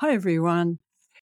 [0.00, 0.78] Hi, everyone.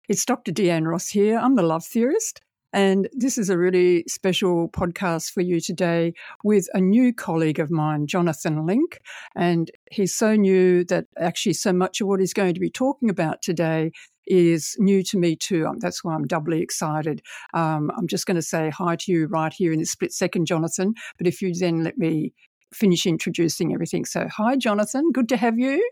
[0.08, 0.50] It's Dr.
[0.50, 1.38] Deanne Ross here.
[1.38, 2.40] I'm the love theorist.
[2.72, 7.70] And this is a really special podcast for you today with a new colleague of
[7.70, 8.98] mine, Jonathan Link.
[9.36, 13.10] And he's so new that actually so much of what he's going to be talking
[13.10, 13.92] about today
[14.26, 15.66] is new to me too.
[15.66, 17.20] Um, that's why I'm doubly excited.
[17.52, 20.46] Um, I'm just going to say hi to you right here in this split second,
[20.46, 20.94] Jonathan.
[21.18, 22.32] But if you then let me
[22.72, 24.06] finish introducing everything.
[24.06, 25.12] So, hi, Jonathan.
[25.12, 25.86] Good to have you.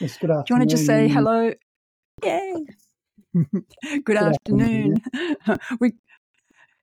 [0.00, 0.44] Yes, good afternoon.
[0.46, 1.52] Do you want to just say hello?
[2.24, 2.66] Yay.
[4.04, 5.02] good, afternoon.
[5.80, 5.92] we,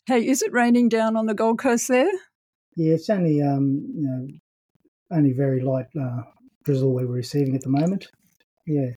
[0.05, 2.11] hey, is it raining down on the Gold Coast there?
[2.75, 4.27] Yeah, it's only um, you know,
[5.11, 6.21] only very light uh,
[6.63, 8.07] drizzle we're receiving at the moment.
[8.67, 8.91] Yeah.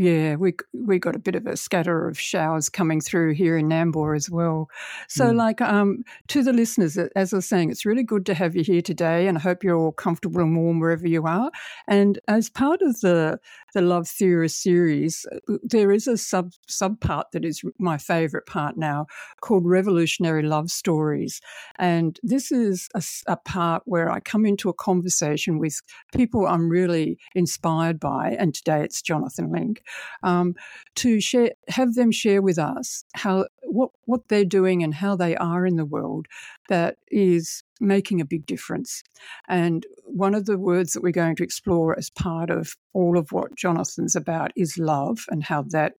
[0.00, 3.68] Yeah, we we got a bit of a scatter of showers coming through here in
[3.68, 4.70] Nambour as well.
[5.08, 5.36] So, mm.
[5.36, 8.64] like um, to the listeners, as I was saying, it's really good to have you
[8.64, 11.50] here today, and I hope you're all comfortable and warm wherever you are.
[11.86, 13.40] And as part of the
[13.74, 18.46] the Love Theorist series, uh, there is a sub sub part that is my favourite
[18.46, 19.06] part now,
[19.42, 21.42] called Revolutionary Love Stories,
[21.78, 25.78] and this is a, a part where I come into a conversation with
[26.16, 29.82] people I'm really inspired by, and today it's Jonathan Link
[30.22, 30.54] um,
[30.96, 35.36] to share, have them share with us how what what they're doing and how they
[35.36, 36.26] are in the world
[36.68, 39.02] that is making a big difference.
[39.48, 43.32] And one of the words that we're going to explore as part of all of
[43.32, 45.94] what Jonathan's about is love and how that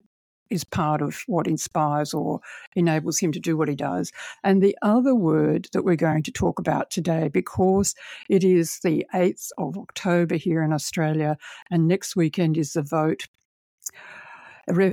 [0.51, 2.41] is part of what inspires or
[2.75, 4.13] enables him to do what he does.
[4.43, 7.95] And the other word that we're going to talk about today, because
[8.29, 11.39] it is the 8th of October here in Australia,
[11.71, 13.29] and next weekend is the vote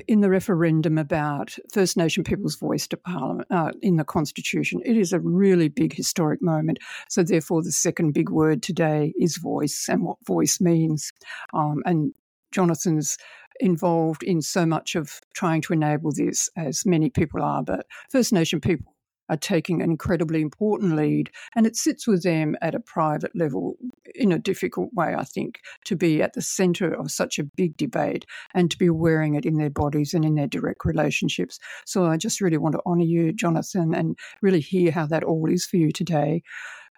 [0.07, 4.81] in the referendum about First Nation people's voice to Parliament uh, in the Constitution.
[4.83, 6.79] It is a really big historic moment.
[7.09, 11.11] So, therefore, the second big word today is voice and what voice means.
[11.53, 12.13] Um, and
[12.51, 13.17] Jonathan's
[13.59, 18.33] involved in so much of trying to enable this, as many people are, but First
[18.33, 18.96] Nation people
[19.29, 21.29] are taking an incredibly important lead.
[21.55, 23.75] And it sits with them at a private level
[24.15, 27.77] in a difficult way, I think, to be at the centre of such a big
[27.77, 31.59] debate and to be wearing it in their bodies and in their direct relationships.
[31.85, 35.49] So I just really want to honour you, Jonathan, and really hear how that all
[35.49, 36.43] is for you today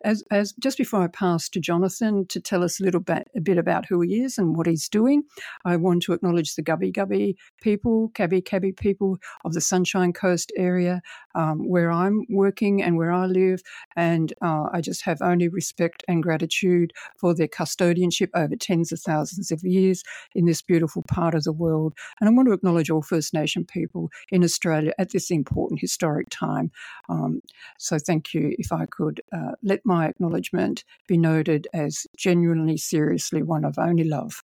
[0.04, 3.42] as, as just before I pass to Jonathan to tell us a little bit, a
[3.42, 5.24] bit about who he is and what he's doing,
[5.66, 10.52] I want to acknowledge the Gubbi Gubbi people, Kabi Kabi people of the Sunshine Coast
[10.58, 11.02] area
[11.36, 13.62] um, where I'm working and where I live.
[13.96, 19.00] And uh, I just have only respect and gratitude for their custodianship over tens of
[19.00, 21.94] thousands of years in this beautiful part of the world.
[22.20, 26.28] And I want to acknowledge all First Nation people in Australia at this important historic
[26.30, 26.72] time.
[27.10, 27.42] Um,
[27.78, 28.56] so thank you.
[28.58, 34.03] If I could uh, let my acknowledgement be noted as genuinely, seriously one of only
[34.03, 34.44] love.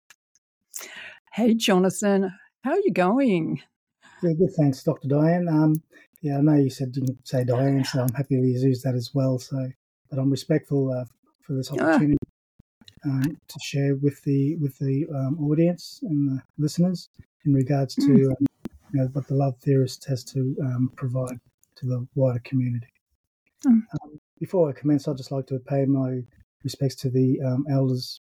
[1.33, 2.31] Hey, Jonathan,
[2.63, 3.61] how are you going?
[4.21, 4.53] Yeah, good.
[4.57, 5.07] Thanks, Dr.
[5.07, 5.47] Diane.
[5.47, 5.81] Um,
[6.21, 8.95] yeah, I know you said you didn't say Diane, so I'm happy to use that
[8.95, 9.39] as well.
[9.39, 9.69] So,
[10.09, 11.05] but I'm respectful uh,
[11.41, 12.17] for this opportunity
[13.05, 17.07] um, to share with the with the um, audience and the listeners
[17.45, 18.31] in regards to mm.
[18.31, 18.47] um,
[18.93, 21.39] you know, what the love theorist has to um, provide
[21.77, 22.91] to the wider community.
[23.65, 23.83] Mm.
[24.39, 26.21] Before I commence, I'd just like to pay my
[26.63, 28.21] respects to the um, elders,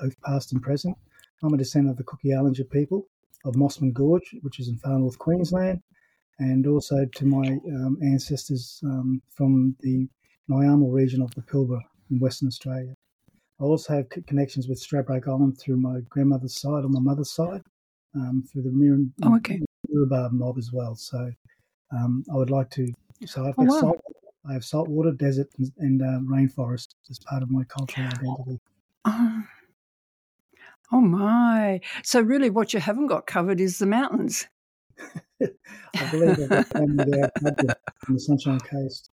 [0.00, 0.96] both past and present.
[1.42, 3.06] I'm a descendant of the Kuku Yalinji people
[3.44, 5.80] of Mossman Gorge, which is in far north Queensland,
[6.38, 10.08] and also to my um, ancestors um, from the
[10.50, 12.94] Nyamal region of the Pilbara in Western Australia.
[13.60, 17.62] I also have connections with Stradbroke Island through my grandmother's side on my mother's side,
[18.16, 19.60] um, through the Miran oh, okay.
[20.32, 20.96] mob as well.
[20.96, 21.30] So
[21.92, 22.92] um, I would like to.
[23.26, 23.94] So I've got oh, wow.
[24.48, 28.60] I have saltwater, desert, and, and uh, rainforest as part of my cultural identity.
[29.04, 29.42] Oh.
[30.92, 31.80] oh my!
[32.02, 34.46] So really, what you haven't got covered is the mountains.
[35.42, 37.74] I believe I've there on
[38.08, 39.10] the Sunshine Coast.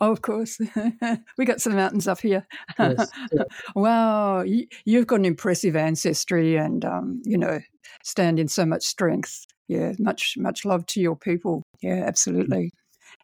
[0.00, 0.58] Oh, of course.
[1.38, 2.46] we got some mountains up here.
[2.78, 3.42] Yes, yeah.
[3.74, 4.42] wow.
[4.42, 7.60] You, have got an impressive ancestry and, um, you know,
[8.02, 9.46] stand in so much strength.
[9.68, 9.92] Yeah.
[9.98, 11.62] Much, much love to your people.
[11.82, 12.72] Yeah, absolutely.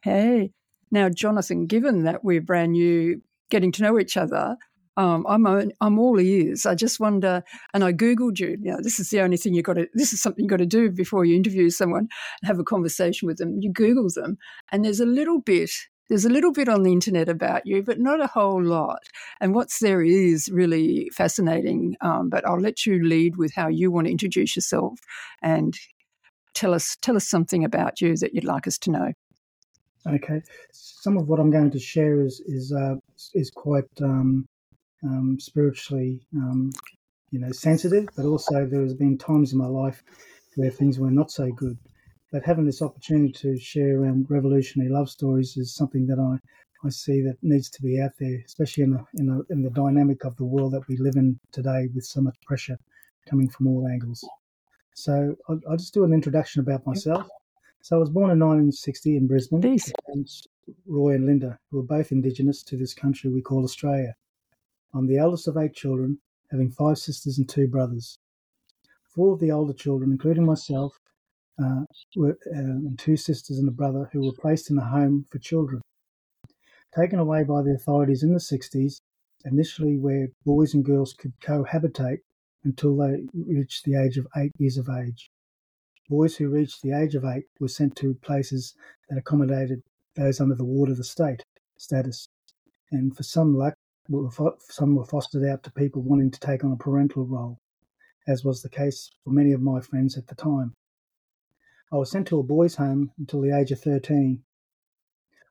[0.03, 0.53] Hey,
[0.91, 4.57] now, Jonathan, given that we're brand new, getting to know each other,
[4.97, 5.47] um, I'm
[5.81, 6.67] I'm all ears.
[6.67, 7.43] I just wonder,
[7.73, 8.57] and I googled you.
[8.61, 9.87] You know, this is the only thing you've got to.
[9.95, 12.09] This is something you've got to do before you interview someone
[12.43, 13.59] and have a conversation with them.
[13.61, 14.39] You Google them,
[14.73, 15.71] and there's a little bit.
[16.09, 19.03] There's a little bit on the internet about you, but not a whole lot.
[19.41, 21.97] And what's there is really fascinating.
[22.01, 24.99] Um, but I'll let you lead with how you want to introduce yourself
[25.43, 25.79] and
[26.55, 29.13] tell us tell us something about you that you'd like us to know.
[30.09, 32.97] Okay, some of what I'm going to share is is uh,
[33.35, 34.47] is quite um,
[35.05, 36.71] um, spiritually um,
[37.31, 40.03] you know, sensitive, but also there has been times in my life
[40.57, 41.77] where things were not so good.
[42.33, 46.39] But having this opportunity to share around revolutionary love stories is something that I,
[46.87, 49.71] I see that needs to be out there, especially in the, in the in the
[49.71, 52.79] dynamic of the world that we live in today, with so much pressure
[53.29, 54.27] coming from all angles.
[54.95, 57.29] So I'll, I'll just do an introduction about myself.
[57.83, 59.63] So I was born in 1960 in Brisbane.
[59.63, 59.93] Peace.
[60.87, 64.15] Roy and Linda, who are both Indigenous to this country we call Australia.
[64.95, 66.19] I'm the eldest of eight children,
[66.51, 68.19] having five sisters and two brothers.
[69.15, 70.99] Four of the older children, including myself,
[71.63, 71.85] uh,
[72.17, 75.39] were, uh, and two sisters and a brother, who were placed in a home for
[75.39, 75.81] children.
[76.95, 79.01] Taken away by the authorities in the 60s,
[79.45, 82.21] initially where boys and girls could cohabitate
[82.65, 85.28] until they reached the age of eight years of age.
[86.09, 88.75] Boys who reached the age of eight were sent to places
[89.09, 89.83] that accommodated
[90.15, 91.43] those under the ward of the state
[91.77, 92.29] status.
[92.91, 93.75] And for some luck,
[94.71, 97.59] some were fostered out to people wanting to take on a parental role,
[98.27, 100.73] as was the case for many of my friends at the time.
[101.93, 104.43] I was sent to a boys' home until the age of 13.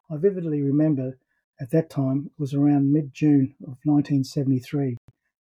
[0.10, 1.20] I vividly remember
[1.60, 4.98] at that time, it was around mid June of 1973,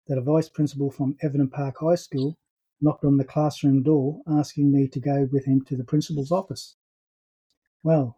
[0.06, 2.36] that a vice principal from Everton Park High School
[2.82, 6.76] knocked on the classroom door asking me to go with him to the principal's office.
[7.82, 8.16] Well,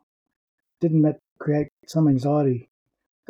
[0.80, 2.68] didn't that create some anxiety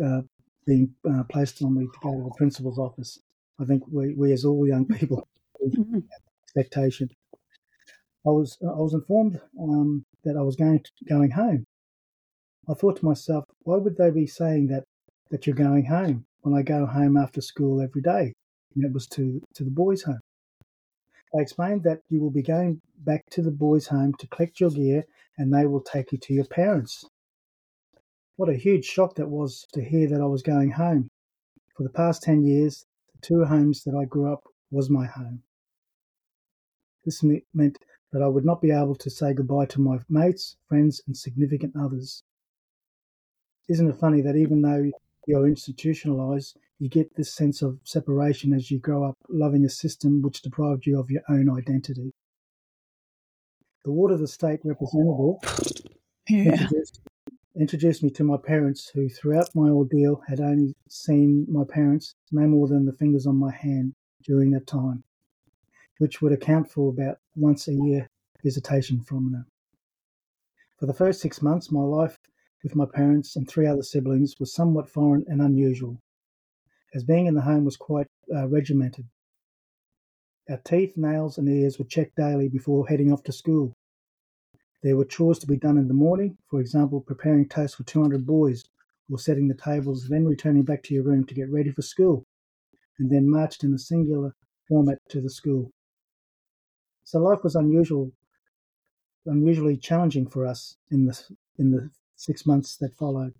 [0.02, 0.22] uh,
[0.66, 3.18] being uh, placed on me to go to the principal's office?
[3.60, 5.28] I think we, we as all young people,
[5.64, 6.00] mm-hmm.
[6.44, 7.10] expectation.
[8.26, 11.66] I was I was informed um, that I was going to, going home.
[12.68, 14.84] I thought to myself, why would they be saying that
[15.30, 18.32] that you're going home when I go home after school every day?
[18.74, 20.20] And it was to to the boys' home.
[21.34, 24.70] They explained that you will be going back to the boys' home to collect your
[24.70, 25.04] gear,
[25.36, 27.04] and they will take you to your parents.
[28.36, 31.10] What a huge shock that was to hear that I was going home.
[31.76, 35.42] For the past ten years, the two homes that I grew up was my home.
[37.04, 37.22] This
[37.52, 37.78] meant
[38.12, 41.74] that I would not be able to say goodbye to my mates, friends, and significant
[41.76, 42.22] others.
[43.68, 44.90] Isn't it funny that even though
[45.26, 50.22] you're institutionalized, you get this sense of separation as you grow up loving a system
[50.22, 52.12] which deprived you of your own identity?
[53.84, 55.82] The Ward of the State representative
[56.28, 56.52] yeah.
[56.52, 57.00] introduced,
[57.58, 62.46] introduced me to my parents, who throughout my ordeal had only seen my parents no
[62.46, 63.94] more than the fingers on my hand
[64.24, 65.04] during that time
[65.98, 68.08] which would account for about once a year
[68.42, 69.46] visitation from them.
[70.78, 72.18] For the first six months, my life
[72.62, 76.00] with my parents and three other siblings was somewhat foreign and unusual,
[76.94, 79.06] as being in the home was quite uh, regimented.
[80.48, 83.74] Our teeth, nails, and ears were checked daily before heading off to school.
[84.82, 88.26] There were chores to be done in the morning, for example, preparing toast for 200
[88.26, 88.64] boys
[89.10, 92.24] or setting the tables, then returning back to your room to get ready for school,
[92.98, 94.34] and then marched in a singular
[94.68, 95.72] format to the school.
[97.04, 98.12] So life was unusual,
[99.26, 101.18] unusually challenging for us in the
[101.58, 103.34] in the six months that followed.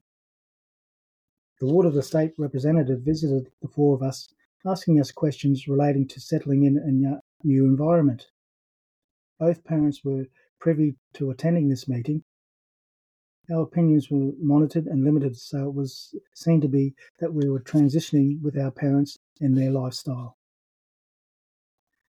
[1.61, 4.29] The Ward of the State representative visited the four of us,
[4.67, 8.27] asking us questions relating to settling in a new environment.
[9.39, 10.27] Both parents were
[10.59, 12.25] privy to attending this meeting.
[13.53, 17.61] Our opinions were monitored and limited, so it was seen to be that we were
[17.61, 20.37] transitioning with our parents in their lifestyle.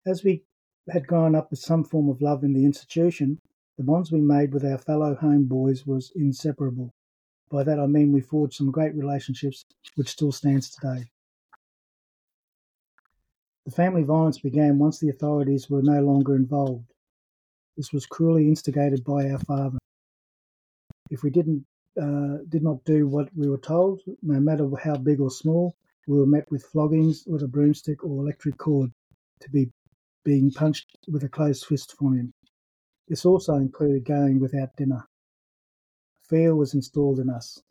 [0.05, 0.43] As we
[0.89, 3.39] had grown up with some form of love in the institution,
[3.77, 6.91] the bonds we made with our fellow home boys was inseparable.
[7.51, 9.65] By that I mean we forged some great relationships
[9.95, 11.03] which still stands today.
[13.65, 16.93] The family violence began once the authorities were no longer involved.
[17.75, 19.77] This was cruelly instigated by our father.
[21.09, 21.65] If we didn't
[22.01, 25.75] uh, did not do what we were told, no matter how big or small,
[26.07, 28.91] we were met with floggings with a broomstick or electric cord
[29.41, 29.69] to be
[30.23, 32.33] being punched with a closed fist from him.
[33.09, 35.05] This also included going without dinner.
[36.31, 37.61] Fear was installed in us.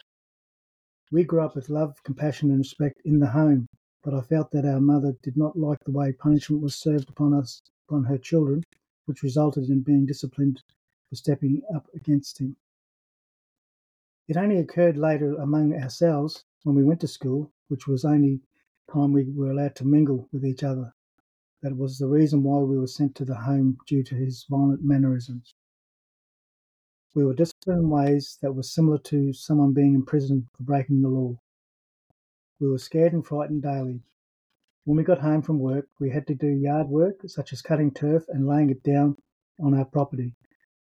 [1.10, 3.66] We grew up with love, compassion, and respect in the home,
[4.02, 7.32] but I felt that our mother did not like the way punishment was served upon
[7.32, 8.62] us, upon her children,
[9.06, 10.62] which resulted in being disciplined
[11.08, 12.54] for stepping up against him.
[14.28, 18.42] It only occurred later among ourselves when we went to school, which was only
[18.92, 20.92] time we were allowed to mingle with each other
[21.62, 24.84] that was the reason why we were sent to the home due to his violent
[24.84, 25.54] mannerisms.
[27.12, 31.08] We were disciplined in ways that were similar to someone being imprisoned for breaking the
[31.08, 31.40] law.
[32.60, 34.02] We were scared and frightened daily.
[34.84, 37.90] When we got home from work, we had to do yard work such as cutting
[37.90, 39.16] turf and laying it down
[39.58, 40.36] on our property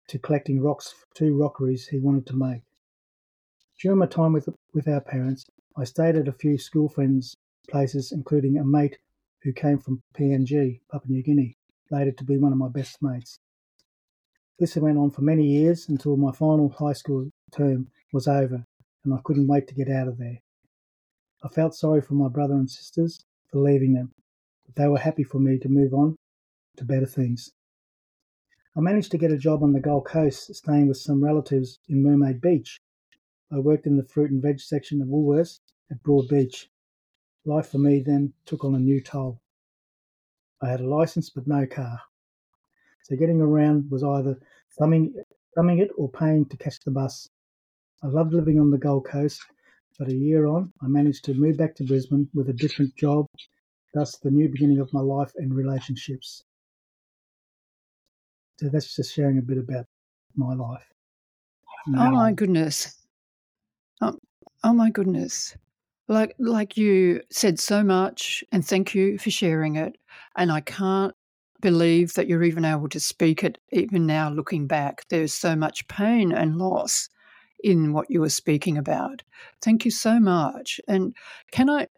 [0.08, 2.62] to collecting rocks for two rockeries he wanted to make.
[3.78, 5.44] During my time with, with our parents,
[5.76, 7.36] I stayed at a few school friends'
[7.68, 8.98] places, including a mate
[9.42, 11.58] who came from PNG, Papua New Guinea,
[11.90, 13.38] later to be one of my best mates.
[14.58, 18.64] This went on for many years until my final high school term was over
[19.04, 20.40] and I couldn't wait to get out of there.
[21.44, 24.12] I felt sorry for my brother and sisters for leaving them,
[24.64, 26.16] but they were happy for me to move on
[26.78, 27.52] to better things.
[28.74, 32.02] I managed to get a job on the Gold Coast, staying with some relatives in
[32.02, 32.78] Mermaid Beach.
[33.52, 35.60] I worked in the fruit and veg section of Woolworths
[35.90, 36.66] at Broadbeach.
[37.44, 39.40] Life for me then took on a new toll.
[40.62, 42.00] I had a license but no car.
[43.06, 44.36] So getting around was either
[44.76, 45.14] thumbing,
[45.54, 47.28] thumbing it or paying to catch the bus.
[48.02, 49.40] I loved living on the Gold Coast,
[49.96, 53.26] but a year on, I managed to move back to Brisbane with a different job,
[53.94, 56.42] thus the new beginning of my life and relationships.
[58.58, 59.86] So that's just sharing a bit about
[60.34, 60.82] my life.
[61.96, 63.06] Oh my goodness.
[64.00, 64.18] Oh,
[64.64, 65.56] oh my goodness.
[66.08, 69.96] Like like you said so much and thank you for sharing it.
[70.34, 71.14] And I can't
[71.66, 75.04] believe that you're even able to speak it even now looking back.
[75.08, 77.08] There's so much pain and loss
[77.58, 79.24] in what you were speaking about.
[79.62, 80.80] Thank you so much.
[80.86, 81.12] And
[81.50, 81.88] can I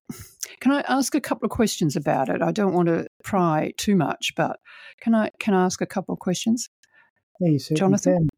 [0.61, 2.41] can I ask a couple of questions about it?
[2.41, 4.59] I don't want to pry too much, but
[5.03, 6.71] can I can I ask a couple of questions?
[7.39, 8.31] Yeah, Jonathan.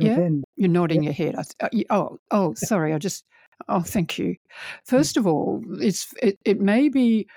[0.00, 0.16] yeah?
[0.16, 0.42] Can.
[0.56, 1.12] You're nodding yeah.
[1.12, 1.36] your head.
[1.60, 2.92] Uh, oh, oh, sorry.
[2.92, 3.24] I just.
[3.68, 4.34] Oh, thank you.
[4.84, 7.28] First of all, it's it, it may be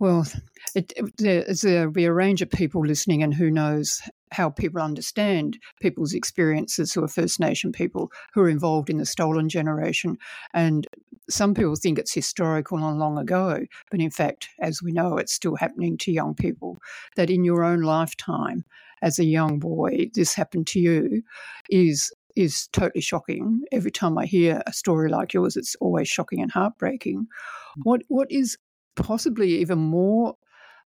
[0.00, 0.26] well,
[0.74, 5.58] it, it, there'll be a range of people listening, and who knows how people understand
[5.80, 10.16] people's experiences who are First Nation people who are involved in the stolen generation.
[10.54, 10.86] And
[11.28, 15.32] some people think it's historical and long ago, but in fact, as we know, it's
[15.32, 16.78] still happening to young people.
[17.16, 18.64] That in your own lifetime,
[19.02, 21.22] as a young boy, this happened to you
[21.70, 23.62] is is totally shocking.
[23.72, 27.20] Every time I hear a story like yours, it's always shocking and heartbreaking.
[27.20, 27.82] Mm.
[27.82, 28.56] What what is
[28.96, 30.36] possibly even more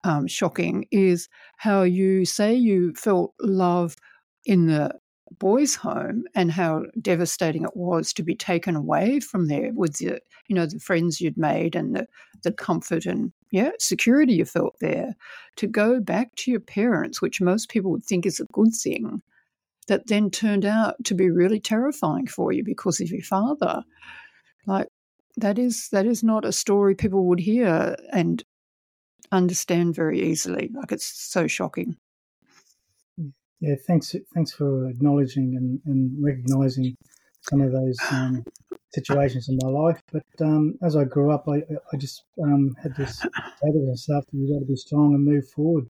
[0.03, 1.27] um, shocking is
[1.57, 3.95] how you say you felt love
[4.45, 4.91] in the
[5.39, 10.19] boys' home and how devastating it was to be taken away from there with the
[10.47, 12.07] you know the friends you'd made and the
[12.43, 15.15] the comfort and yeah security you felt there.
[15.57, 19.21] To go back to your parents which most people would think is a good thing
[19.87, 23.83] that then turned out to be really terrifying for you because of your father
[25.37, 28.43] that is that is not a story people would hear and
[29.31, 30.71] understand very easily.
[30.73, 31.97] Like it's so shocking.
[33.59, 34.15] Yeah, thanks.
[34.33, 36.95] Thanks for acknowledging and, and recognizing
[37.41, 38.43] some of those um,
[38.93, 39.99] situations in my life.
[40.11, 43.25] But um, as I grew up, I, I just um, had this
[43.61, 45.87] and stuff that you got to be strong and move forward,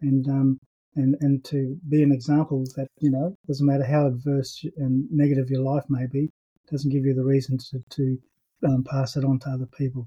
[0.00, 0.58] and um,
[0.96, 5.50] and and to be an example that you know doesn't matter how adverse and negative
[5.50, 6.30] your life may be,
[6.70, 8.18] doesn't give you the reason to to
[8.66, 10.06] um, pass it on to other people.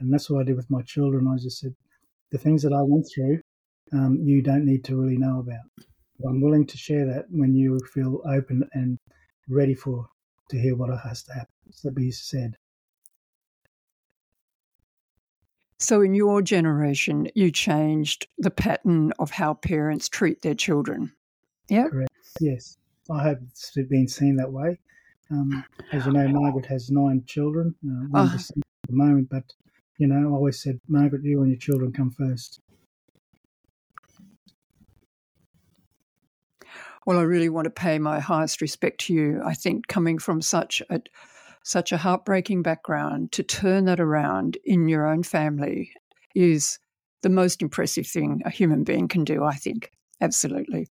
[0.00, 1.28] And that's what I did with my children.
[1.28, 1.74] I just said,
[2.30, 3.40] the things that I went through,
[3.92, 5.64] um, you don't need to really know about.
[6.18, 8.98] But I'm willing to share that when you feel open and
[9.48, 10.06] ready for
[10.50, 12.56] to hear what has to happen, to be said.
[15.78, 21.12] So, in your generation, you changed the pattern of how parents treat their children.
[21.68, 21.88] Yeah.
[21.88, 22.10] Correct.
[22.40, 22.76] Yes.
[23.10, 24.78] I hope it's been seen that way.
[25.30, 28.34] Um, as you know, Margaret has nine children, uh, one oh.
[28.34, 28.46] at
[28.88, 29.44] the moment, but
[29.98, 32.60] you know, I always said, Margaret, you and your children come first.
[37.06, 39.40] Well, I really want to pay my highest respect to you.
[39.44, 41.00] I think coming from such a
[41.62, 45.90] such a heartbreaking background to turn that around in your own family
[46.34, 46.78] is
[47.22, 49.42] the most impressive thing a human being can do.
[49.44, 49.90] I think
[50.20, 50.88] absolutely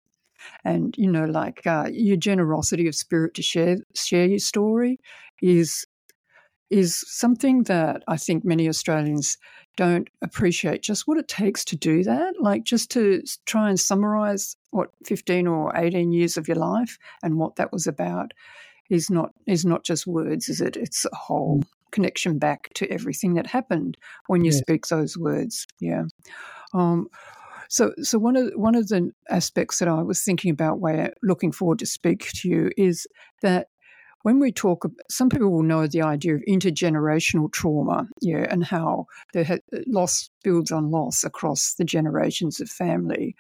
[0.65, 4.99] and you know like uh, your generosity of spirit to share share your story
[5.41, 5.87] is
[6.73, 9.37] is something that I think many Australians
[9.77, 12.35] don't appreciate just what it takes to do that.
[12.41, 17.37] Like just to try and summarize what 15 or 18 years of your life and
[17.37, 18.33] what that was about
[18.89, 20.79] is not is not just words, is it?
[20.79, 21.67] It's a whole mm.
[21.91, 24.59] connection back to everything that happened when you yes.
[24.59, 25.67] speak those words.
[25.79, 26.05] Yeah.
[26.73, 27.09] Um,
[27.73, 31.53] so, so one of one of the aspects that I was thinking about, where looking
[31.53, 33.07] forward to speak to you, is
[33.41, 33.69] that
[34.25, 39.07] when we talk, some people will know the idea of intergenerational trauma, yeah, and how
[39.33, 43.35] the loss builds on loss across the generations of family.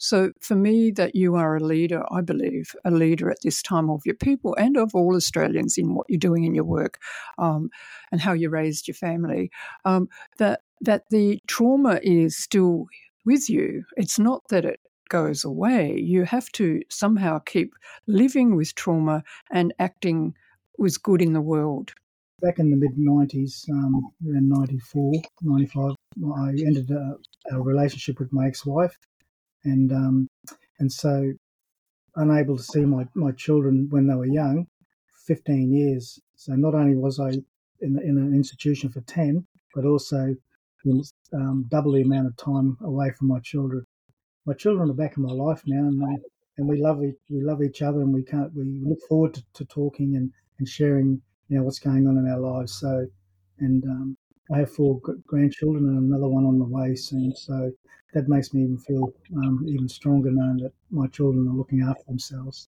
[0.00, 3.88] So, for me, that you are a leader, I believe, a leader at this time
[3.88, 6.98] of your people and of all Australians in what you're doing in your work,
[7.38, 7.70] um,
[8.10, 9.52] and how you raised your family.
[9.84, 12.86] Um, that that the trauma is still
[13.26, 13.84] with you.
[13.96, 15.98] It's not that it goes away.
[16.00, 17.74] You have to somehow keep
[18.06, 20.34] living with trauma and acting
[20.78, 21.92] with good in the world.
[22.40, 25.94] Back in the mid 90s, um, around 94, 95,
[26.36, 27.16] I ended a,
[27.50, 28.96] a relationship with my ex-wife,
[29.64, 30.28] and um,
[30.78, 31.32] and so
[32.16, 34.66] unable to see my, my children when they were young,
[35.26, 36.18] 15 years.
[36.36, 37.30] So not only was I
[37.80, 40.34] in, in an institution for 10, but also
[41.32, 43.84] um, double the amount of time away from my children.
[44.46, 46.22] My children are back in my life now, and they,
[46.58, 49.64] and we love we love each other, and we can't we look forward to, to
[49.66, 52.78] talking and, and sharing you know what's going on in our lives.
[52.80, 53.06] So,
[53.58, 54.16] and um,
[54.52, 57.34] I have four grandchildren and another one on the way soon.
[57.34, 57.72] So
[58.14, 62.04] that makes me even feel um, even stronger knowing that my children are looking after
[62.06, 62.68] themselves.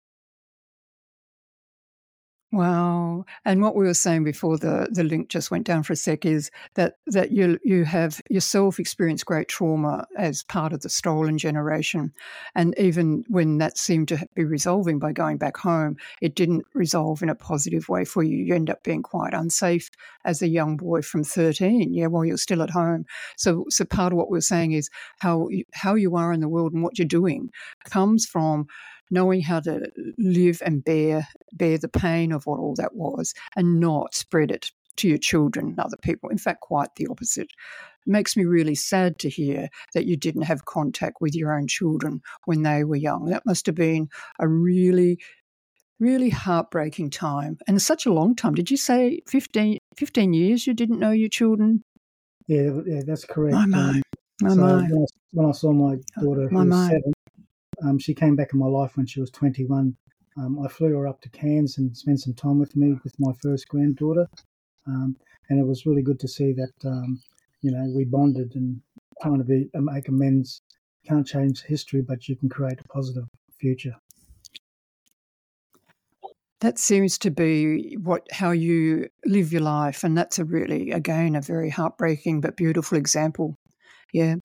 [2.51, 3.27] Wow.
[3.45, 6.25] And what we were saying before the, the link just went down for a sec
[6.25, 11.37] is that, that you you have yourself experienced great trauma as part of the stolen
[11.37, 12.11] generation.
[12.55, 17.23] And even when that seemed to be resolving by going back home, it didn't resolve
[17.23, 18.39] in a positive way for you.
[18.39, 19.91] You end up being quite unsafe
[20.25, 23.05] as a young boy from 13, yeah, while you're still at home.
[23.37, 24.89] So so part of what we we're saying is
[25.19, 27.51] how how you are in the world and what you're doing
[27.85, 28.69] comes from
[29.11, 33.81] knowing how to live and bear bear the pain of what all that was and
[33.81, 36.29] not spread it to your children and other people.
[36.29, 37.49] In fact, quite the opposite.
[38.07, 41.67] It makes me really sad to hear that you didn't have contact with your own
[41.67, 43.27] children when they were young.
[43.27, 45.19] That must have been a really,
[45.99, 48.55] really heartbreaking time and such a long time.
[48.55, 51.85] Did you say 15, 15 years you didn't know your children?
[52.47, 53.55] Yeah, yeah that's correct.
[53.55, 53.63] My.
[53.63, 54.03] Um,
[54.41, 54.75] my, so my.
[54.75, 56.89] When, I, when I saw my daughter, my, my.
[56.89, 57.13] seven,
[57.85, 59.97] um, she came back in my life when she was 21.
[60.37, 63.33] Um, I flew her up to Cairns and spent some time with me with my
[63.43, 64.29] first granddaughter.
[64.87, 65.17] Um,
[65.49, 67.21] and it was really good to see that, um,
[67.63, 68.81] you know, we bonded and
[69.23, 70.63] trying to be, uh, make amends.
[71.07, 73.25] can't change history, but you can create a positive
[73.59, 73.95] future.
[76.61, 81.37] That seems to be what how you live your life, and that's a really, again,
[81.37, 83.57] a very heartbreaking but beautiful example.
[84.13, 84.37] Yeah,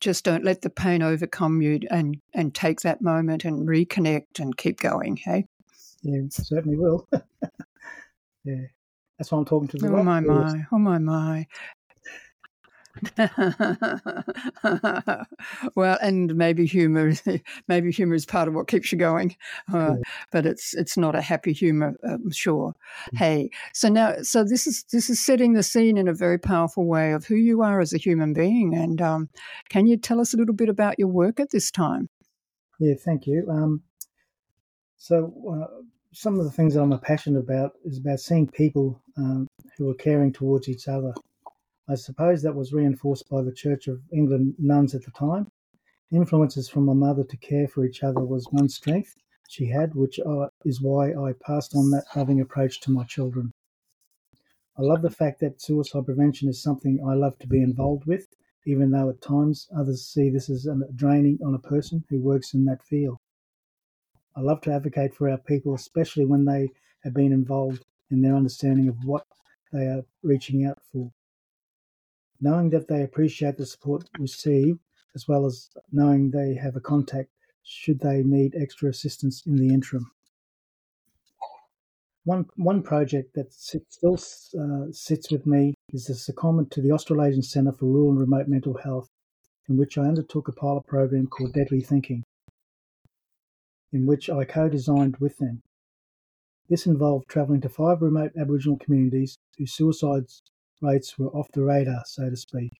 [0.00, 4.56] just don't let the pain overcome you and and take that moment and reconnect and
[4.56, 5.46] keep going hey?
[6.02, 7.08] Yeah certainly will.
[8.44, 8.66] Yeah.
[9.18, 10.64] That's why i'm talking to the oh my my.
[10.70, 11.46] Oh my my
[15.74, 17.12] well, and maybe humor,
[17.68, 19.36] maybe humor is part of what keeps you going,
[19.72, 20.02] uh, yeah.
[20.32, 22.70] but it's it's not a happy humor, I'm sure.
[22.70, 23.16] Mm-hmm.
[23.16, 26.86] Hey, so now, so this is this is setting the scene in a very powerful
[26.86, 29.28] way of who you are as a human being, and um,
[29.68, 32.08] can you tell us a little bit about your work at this time?
[32.78, 33.46] Yeah, thank you.
[33.50, 33.82] Um,
[34.96, 35.32] so.
[35.50, 35.82] Uh,
[36.12, 39.94] some of the things that I'm passionate about is about seeing people um, who are
[39.94, 41.12] caring towards each other
[41.88, 45.52] I suppose that was reinforced by the Church of England nuns at the time.
[46.10, 49.14] Influences from my mother to care for each other was one strength
[49.48, 53.52] she had, which uh, is why I passed on that loving approach to my children.
[54.76, 58.26] I love the fact that suicide prevention is something I love to be involved with,
[58.66, 62.52] even though at times others see this as a draining on a person who works
[62.52, 63.18] in that field.
[64.34, 66.68] I love to advocate for our people, especially when they
[67.04, 69.24] have been involved in their understanding of what
[69.72, 71.12] they are reaching out for
[72.40, 74.80] knowing that they appreciate the support received,
[75.14, 77.30] as well as knowing they have a contact
[77.62, 80.10] should they need extra assistance in the interim.
[82.24, 87.42] One, one project that still uh, sits with me is the secondment to the Australasian
[87.42, 89.08] Centre for Rural and Remote Mental Health,
[89.68, 92.24] in which I undertook a pilot program called Deadly Thinking,
[93.92, 95.62] in which I co designed with them.
[96.68, 100.42] This involved travelling to five remote Aboriginal communities whose suicides
[100.80, 102.72] rates were off the radar, so to speak.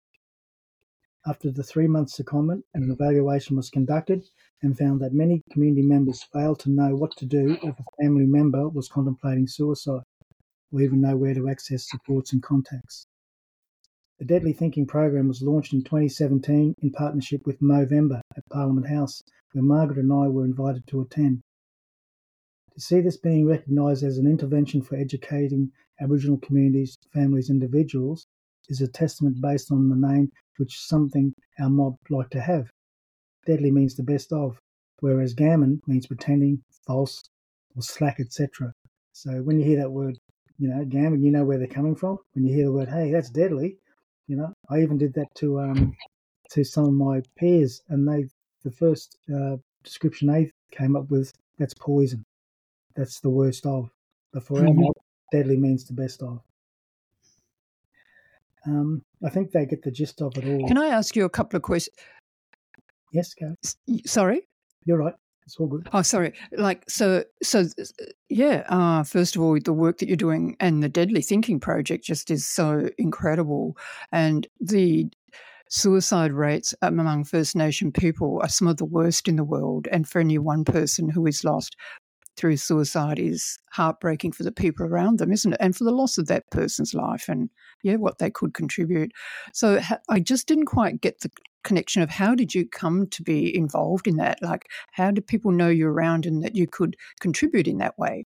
[1.26, 2.92] After the three month secondment, an mm-hmm.
[2.92, 4.28] evaluation was conducted
[4.62, 8.26] and found that many community members failed to know what to do if a family
[8.26, 10.04] member was contemplating suicide,
[10.70, 13.08] or even know where to access supports and contacts.
[14.18, 19.22] The Deadly Thinking program was launched in 2017 in partnership with Movember at Parliament House,
[19.52, 21.42] where Margaret and I were invited to attend.
[22.76, 28.26] To see this being recognised as an intervention for educating Aboriginal communities, families, individuals
[28.68, 32.70] is a testament based on the name which something our mob like to have.
[33.46, 34.60] Deadly means the best of,
[35.00, 37.22] whereas gammon means pretending, false,
[37.74, 38.74] or slack, etc.
[39.14, 40.18] So when you hear that word,
[40.58, 42.18] you know, gammon, you know where they're coming from.
[42.34, 43.78] When you hear the word, hey, that's deadly,
[44.26, 45.96] you know, I even did that to um
[46.50, 48.28] to some of my peers, and they
[48.64, 52.22] the first uh, description they came up with that's poison
[52.96, 53.90] that's the worst of.
[54.32, 54.90] But for mm-hmm.
[55.30, 56.40] deadly means the best of.
[58.66, 60.66] Um, I think they get the gist of it all.
[60.66, 61.96] Can I ask you a couple of questions?
[63.12, 63.54] Yes, go.
[64.04, 64.48] Sorry?
[64.84, 65.14] You're right.
[65.44, 65.88] It's all good.
[65.92, 66.32] Oh, sorry.
[66.52, 67.64] Like, so, so,
[68.28, 68.64] yeah.
[68.68, 72.32] Uh, first of all, the work that you're doing and the Deadly Thinking Project just
[72.32, 73.76] is so incredible.
[74.10, 75.06] And the
[75.68, 79.86] suicide rates among First Nation people are some of the worst in the world.
[79.92, 81.76] And for any one person who is lost
[82.36, 85.60] through suicide is heartbreaking for the people around them, isn't it?
[85.60, 87.50] And for the loss of that person's life and,
[87.82, 89.12] yeah, what they could contribute.
[89.52, 91.30] So I just didn't quite get the
[91.64, 94.40] connection of how did you come to be involved in that?
[94.42, 98.24] Like, how did people know you're around and that you could contribute in that way?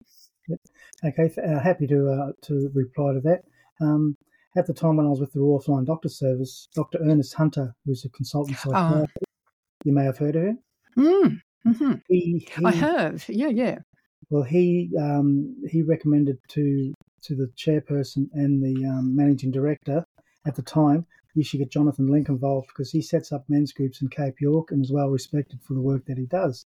[1.05, 3.41] Okay, uh, happy to uh, to reply to that.
[3.79, 4.17] Um,
[4.57, 6.99] at the time when I was with the Royal Flying Doctor Service, Dr.
[7.01, 8.61] Ernest Hunter, who's a consultant ah.
[8.63, 9.25] psychiatrist, uh,
[9.85, 10.59] you may have heard of him.
[10.97, 11.93] Mm, mm-hmm.
[12.07, 13.77] he, he, I have, yeah, yeah.
[14.29, 20.05] Well, he um, he recommended to to the chairperson and the um, managing director
[20.45, 24.01] at the time you should get Jonathan Link involved because he sets up men's groups
[24.01, 26.65] in Cape York and is well respected for the work that he does.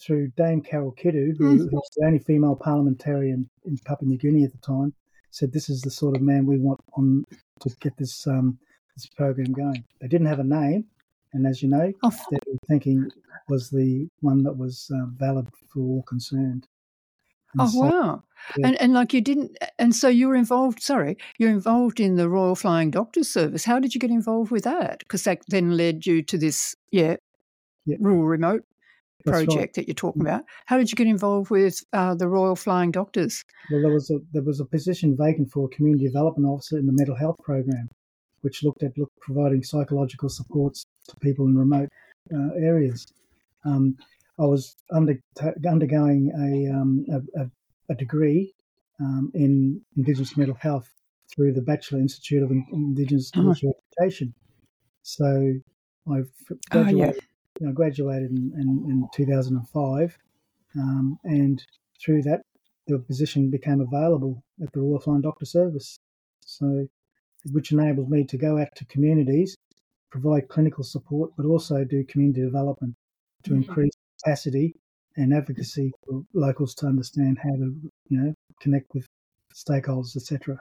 [0.00, 1.68] Through Dame Carol Kidu, who, mm-hmm.
[1.68, 4.92] who's the only female parliamentarian in Papua New Guinea at the time,
[5.30, 7.24] said this is the sort of man we want on
[7.60, 8.58] to get this um,
[8.96, 9.84] this program going.
[10.00, 10.86] They didn't have a name,
[11.32, 12.10] and as you know, oh.
[12.30, 13.08] their thinking
[13.48, 16.66] was the one that was uh, valid for all concerned.
[17.52, 18.22] And oh so, wow!
[18.56, 18.68] Yeah.
[18.68, 20.82] And and like you didn't, and so you were involved.
[20.82, 23.64] Sorry, you're involved in the Royal Flying Doctors Service.
[23.64, 25.00] How did you get involved with that?
[25.00, 27.16] Because that then led you to this, yeah,
[27.84, 27.96] yeah.
[28.00, 28.64] rural remote
[29.24, 29.74] project right.
[29.74, 30.44] that you're talking about.
[30.66, 33.44] How did you get involved with uh, the Royal Flying Doctors?
[33.70, 36.86] Well, there was a there was a position vacant for a community development officer in
[36.86, 37.88] the mental health program,
[38.40, 41.88] which looked at look, providing psychological supports to people in remote
[42.34, 43.06] uh, areas.
[43.64, 43.96] Um,
[44.38, 45.20] I was under,
[45.68, 47.04] undergoing a, um,
[47.36, 48.54] a, a, degree
[48.98, 50.88] um, in Indigenous mental health
[51.34, 53.54] through the Batchelor Institute of Indigenous uh-huh.
[54.00, 54.34] Education.
[55.02, 55.54] So
[56.10, 56.22] I
[56.70, 57.12] graduated, oh, yeah.
[57.60, 60.18] you know, graduated in, in, in 2005,
[60.78, 61.62] um, and
[62.02, 62.42] through that,
[62.86, 65.98] the position became available at the Royal Flying Doctor Service.
[66.44, 66.86] So,
[67.52, 69.56] which enables me to go out to communities,
[70.10, 72.94] provide clinical support, but also do community development
[73.44, 73.62] to mm-hmm.
[73.62, 74.74] increase capacity
[75.16, 77.74] and advocacy for locals to understand how to,
[78.08, 79.06] you know, connect with
[79.54, 80.58] stakeholders, etc.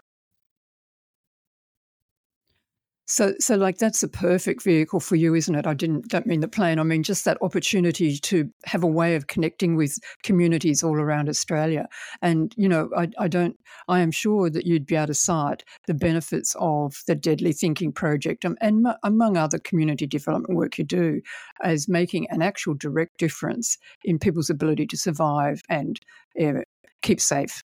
[3.11, 5.67] So, so like that's a perfect vehicle for you, isn't it?
[5.67, 6.79] I didn't don't mean the plane.
[6.79, 11.27] I mean just that opportunity to have a way of connecting with communities all around
[11.27, 11.89] Australia.
[12.21, 13.57] And you know, I, I don't.
[13.89, 17.91] I am sure that you'd be able to cite the benefits of the Deadly Thinking
[17.91, 21.19] project and, and among other community development work you do,
[21.61, 25.99] as making an actual direct difference in people's ability to survive and
[26.41, 26.61] uh,
[27.01, 27.61] keep safe.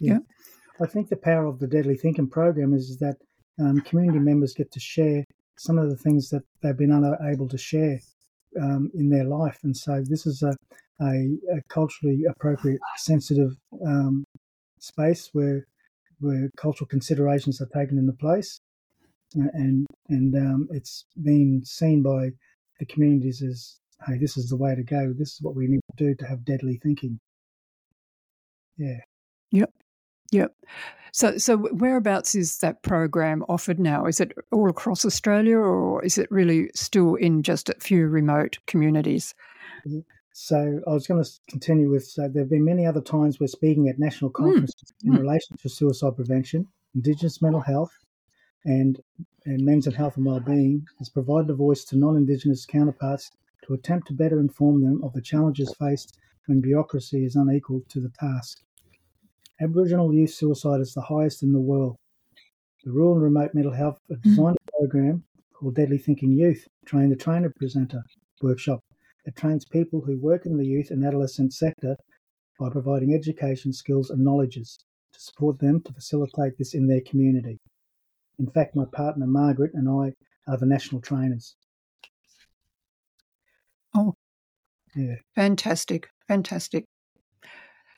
[0.00, 0.14] Yeah.
[0.14, 0.18] yeah.
[0.82, 3.18] I think the power of the Deadly Thinking program is that
[3.60, 5.24] um, community members get to share
[5.56, 8.00] some of the things that they've been unable to share
[8.60, 9.58] um, in their life.
[9.62, 10.56] And so this is a,
[11.02, 14.24] a, a culturally appropriate, sensitive um,
[14.78, 15.66] space where
[16.20, 18.58] where cultural considerations are taken into place,
[19.38, 22.30] uh, and and um, it's been seen by
[22.78, 25.14] the communities as, hey, this is the way to go.
[25.16, 27.18] This is what we need to do to have deadly thinking.
[28.76, 29.00] Yeah.
[29.52, 29.70] Yep.
[30.32, 30.54] Yep.
[31.12, 34.06] So, so whereabouts is that program offered now?
[34.06, 38.58] Is it all across Australia, or is it really still in just a few remote
[38.66, 39.34] communities?
[39.86, 40.00] Mm-hmm.
[40.32, 42.06] So, I was going to continue with.
[42.06, 44.44] So, there have been many other times we're speaking at national hmm.
[44.44, 45.08] conferences mm.
[45.08, 45.20] in mm.
[45.20, 47.92] relation to suicide prevention, Indigenous mental health,
[48.64, 49.00] and
[49.46, 53.30] and men's mental health and well-being has provided a voice to non-Indigenous counterparts
[53.64, 58.00] to attempt to better inform them of the challenges faced when bureaucracy is unequal to
[58.00, 58.62] the task.
[59.62, 61.96] Aboriginal youth suicide is the highest in the world.
[62.84, 64.28] The Rural and Remote Mental Health mm-hmm.
[64.28, 68.02] designed a program called Deadly Thinking Youth, Train the Trainer Presenter
[68.40, 68.80] workshop
[69.26, 71.94] that trains people who work in the youth and adolescent sector
[72.58, 74.78] by providing education, skills, and knowledges
[75.12, 77.58] to support them to facilitate this in their community.
[78.38, 80.14] In fact, my partner Margaret and I
[80.50, 81.56] are the national trainers.
[83.94, 84.14] Oh,
[84.96, 85.16] yeah.
[85.34, 86.08] Fantastic.
[86.28, 86.84] Fantastic.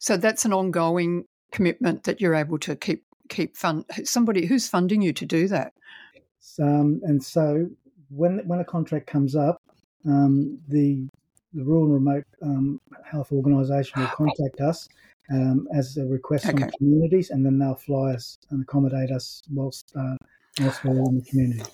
[0.01, 5.01] So that's an ongoing commitment that you're able to keep keep fund somebody who's funding
[5.01, 5.73] you to do that.
[6.61, 7.69] Um, and so
[8.11, 9.63] when when a contract comes up,
[10.07, 11.07] um, the
[11.55, 14.89] the rural and remote um, health organisation will contact us
[15.31, 16.53] um, as a request okay.
[16.53, 20.17] from the communities, and then they'll fly us and accommodate us whilst uh,
[20.61, 21.71] whilst we're in the community.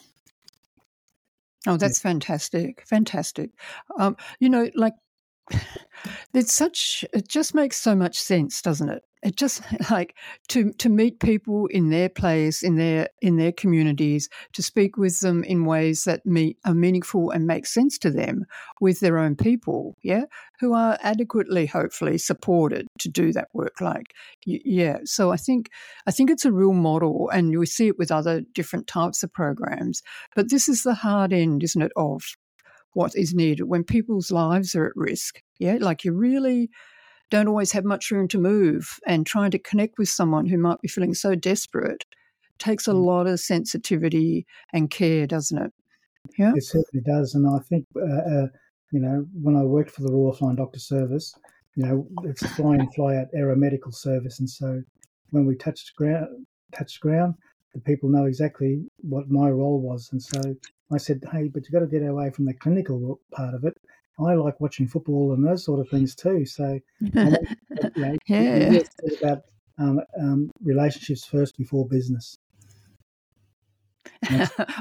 [1.66, 2.10] Oh, that's yeah.
[2.10, 2.84] fantastic!
[2.86, 3.50] Fantastic.
[3.98, 4.94] Um, you know, like
[6.34, 9.02] it's such it just makes so much sense doesn't it?
[9.22, 10.14] It just like
[10.48, 15.20] to to meet people in their place in their in their communities to speak with
[15.20, 18.44] them in ways that meet are meaningful and make sense to them
[18.80, 20.24] with their own people yeah
[20.60, 24.14] who are adequately hopefully supported to do that work like
[24.44, 24.98] yeah.
[25.04, 25.70] So i think
[26.06, 29.32] i think it's a real model and we see it with other different types of
[29.32, 30.02] programs
[30.36, 32.22] but this is the hard end isn't it of
[32.98, 35.40] what is needed when people's lives are at risk.
[35.60, 36.68] Yeah, like you really
[37.30, 40.80] don't always have much room to move, and trying to connect with someone who might
[40.80, 42.04] be feeling so desperate
[42.58, 43.04] takes a mm.
[43.04, 45.72] lot of sensitivity and care, doesn't it?
[46.36, 47.36] Yeah, it certainly does.
[47.36, 48.46] And I think, uh, uh,
[48.90, 51.32] you know, when I worked for the Royal Flying Doctor Service,
[51.76, 54.82] you know, it's a fly in, fly out aeromedical service, and so
[55.30, 56.26] when we touched ground,
[56.76, 57.34] touched ground,
[57.74, 60.40] the people know exactly what my role was, and so
[60.92, 63.76] I said, hey, but you've got to get away from the clinical part of it.
[64.20, 66.44] I like watching football and those sort of things too.
[66.44, 68.80] So, you know, yeah,
[69.20, 69.42] about
[69.78, 72.36] um, um, relationships first before business.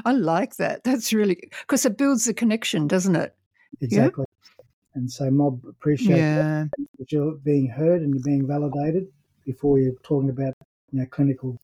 [0.04, 0.82] I like that.
[0.82, 3.36] That's really because it builds the connection, doesn't it?
[3.80, 4.24] Exactly.
[4.28, 4.64] Yeah?
[4.94, 6.64] And so, mob appreciate yeah.
[6.64, 9.06] that, that you're being heard and you're being validated
[9.46, 10.54] before you're talking about
[10.90, 11.60] you know clinical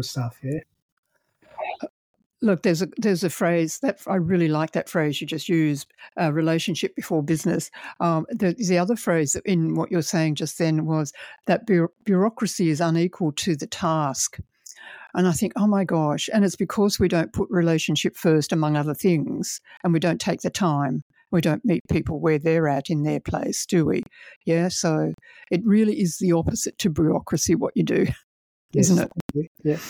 [0.00, 0.38] stuff.
[0.42, 0.58] Yeah.
[2.42, 5.92] Look, there's a there's a phrase that I really like that phrase you just used,
[6.18, 7.70] uh, relationship before business.
[8.00, 11.12] Um, the, the other phrase in what you're saying just then was
[11.46, 14.38] that bu- bureaucracy is unequal to the task.
[15.14, 18.76] And I think, oh my gosh, and it's because we don't put relationship first among
[18.76, 21.02] other things, and we don't take the time.
[21.30, 24.02] We don't meet people where they're at in their place, do we?
[24.46, 24.68] Yeah.
[24.68, 25.12] So
[25.50, 28.06] it really is the opposite to bureaucracy, what you do,
[28.72, 28.90] yes.
[28.90, 29.50] isn't it?
[29.62, 29.78] Yeah.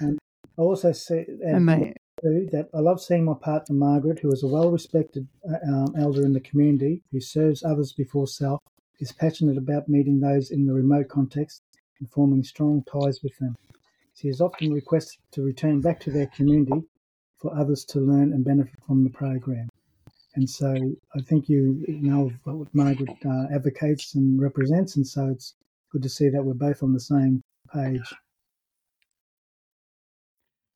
[0.00, 0.18] Um,
[0.56, 5.56] I also say that I love seeing my partner Margaret, who is a well-respected uh,
[5.68, 8.60] um, elder in the community, who serves others before self,
[9.00, 11.62] is passionate about meeting those in the remote context
[11.98, 13.56] and forming strong ties with them.
[14.14, 16.86] She is often requested to return back to their community
[17.38, 19.68] for others to learn and benefit from the program.
[20.36, 20.72] And so
[21.16, 25.54] I think you know what Margaret uh, advocates and represents, and so it's
[25.90, 28.14] good to see that we're both on the same page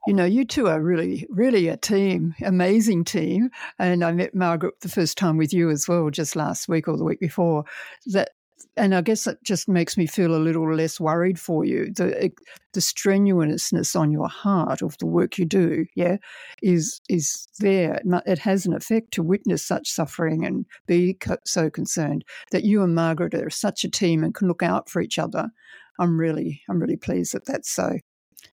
[0.09, 3.51] you know, you two are really, really a team, amazing team.
[3.79, 6.97] And I met Margaret the first time with you as well, just last week or
[6.97, 7.65] the week before.
[8.07, 8.31] That,
[8.79, 11.93] and I guess it just makes me feel a little less worried for you.
[11.93, 12.33] The
[12.73, 16.17] the strenuousness on your heart of the work you do, yeah,
[16.63, 18.01] is is there.
[18.25, 22.95] It has an effect to witness such suffering and be so concerned that you and
[22.95, 25.51] Margaret are such a team and can look out for each other.
[25.99, 27.99] I'm really, I'm really pleased that that's so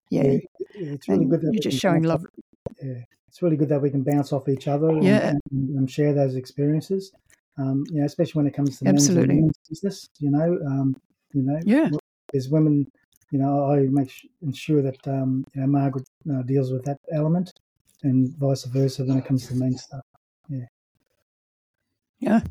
[0.10, 0.38] yeah,
[0.78, 2.26] yeah it's really and good that you're just showing love.
[2.82, 5.30] yeah, it's really good that we can bounce off each other and, yeah.
[5.30, 7.12] and, and share those experiences.
[7.58, 9.36] Um, you know, especially when it comes to Absolutely.
[9.36, 10.10] men's business.
[10.20, 10.96] You know, um,
[11.34, 11.90] you know, yeah,
[12.34, 12.90] as women,
[13.32, 14.12] you know, I make
[14.42, 17.52] ensure that um, you know Margaret uh, deals with that element,
[18.04, 20.04] and vice versa when it comes to men's stuff.
[20.50, 20.66] Yeah.
[22.20, 22.42] Yeah,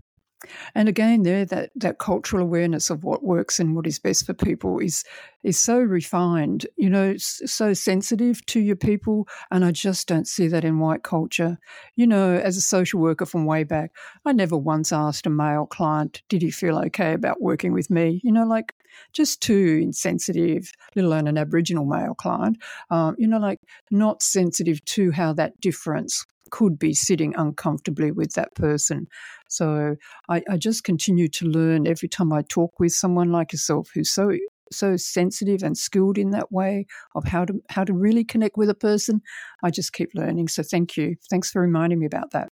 [0.74, 4.34] and again, there that that cultural awareness of what works and what is best for
[4.34, 5.04] people is
[5.42, 6.66] is so refined.
[6.76, 11.02] You know, so sensitive to your people, and I just don't see that in white
[11.02, 11.58] culture.
[11.96, 13.92] You know, as a social worker from way back,
[14.24, 18.20] I never once asked a male client, "Did he feel okay about working with me?"
[18.24, 18.74] You know, like
[19.12, 22.58] just too insensitive, let alone an Aboriginal male client.
[22.90, 28.34] Um, you know, like not sensitive to how that difference could be sitting uncomfortably with
[28.34, 29.08] that person.
[29.48, 29.96] So
[30.28, 34.14] I, I just continue to learn every time I talk with someone like yourself who's
[34.14, 34.30] so
[34.70, 36.86] so sensitive and skilled in that way
[37.16, 39.20] of how to how to really connect with a person.
[39.64, 40.46] I just keep learning.
[40.46, 41.16] So thank you.
[41.28, 42.50] Thanks for reminding me about that.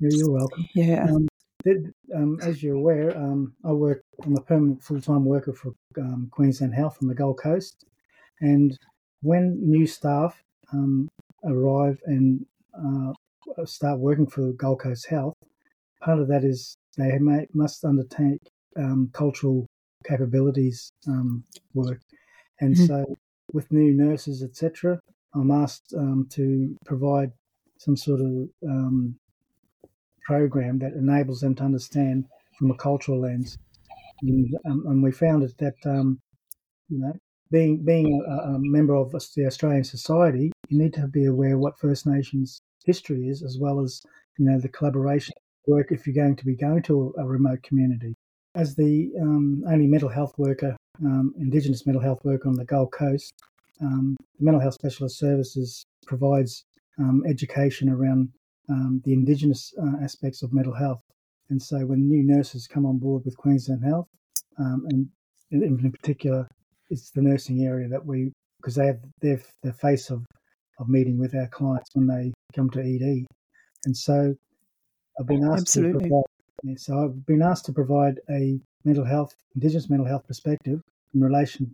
[0.00, 0.64] You're welcome.
[0.74, 1.06] Yeah.
[1.08, 1.28] Um,
[2.12, 4.02] um, as you're aware, um, I work.
[4.24, 7.84] I'm a permanent full time worker for um, Queensland Health on the Gold Coast,
[8.40, 8.76] and
[9.22, 11.08] when new staff um,
[11.44, 12.44] arrive and
[12.76, 13.12] uh,
[13.64, 15.34] start working for Gold Coast Health,
[16.00, 18.40] part of that is they may, must undertake
[18.76, 19.66] um, cultural
[20.06, 22.00] capabilities um, work,
[22.60, 22.86] and mm-hmm.
[22.86, 23.18] so
[23.52, 25.00] with new nurses, etc.,
[25.34, 27.32] I'm asked um, to provide
[27.78, 29.16] some sort of um,
[30.24, 32.26] program that enables them to understand
[32.58, 33.58] from a cultural lens,
[34.22, 36.20] and, um, and we found it that um,
[36.88, 37.12] you know
[37.50, 41.78] being being a, a, member of the Australian Society, you need to be aware what
[41.78, 44.00] First Nations history is, as well as
[44.38, 45.34] you know the collaboration
[45.66, 48.14] work if you're going to be going to a, remote community.
[48.54, 52.92] As the um, only mental health worker, um, Indigenous mental health worker on the Gold
[52.92, 53.32] Coast,
[53.80, 56.64] um, the Mental Health Specialist Services provides
[56.98, 58.28] um, education around
[58.68, 61.02] um, the Indigenous uh, aspects of mental health
[61.50, 64.08] And so when new nurses come on board with Queensland Health,
[64.58, 65.08] um, and
[65.50, 66.48] in, in, particular,
[66.90, 70.24] it's the nursing area that we, because they have they're the face of,
[70.78, 73.26] of meeting with our clients when they come to ED.
[73.84, 74.34] And so
[75.18, 76.08] I've been asked Absolutely.
[76.08, 76.24] to
[76.64, 80.80] provide, so I've been asked to provide a mental health, Indigenous mental health perspective
[81.14, 81.72] in relation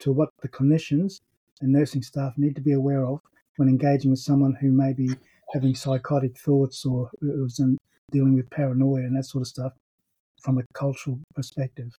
[0.00, 1.20] to what the clinicians
[1.60, 3.20] and nursing staff need to be aware of
[3.56, 5.08] when engaging with someone who may be
[5.52, 7.60] having psychotic thoughts or was
[8.10, 9.72] dealing with paranoia and that sort of stuff
[10.42, 11.90] from a cultural perspective.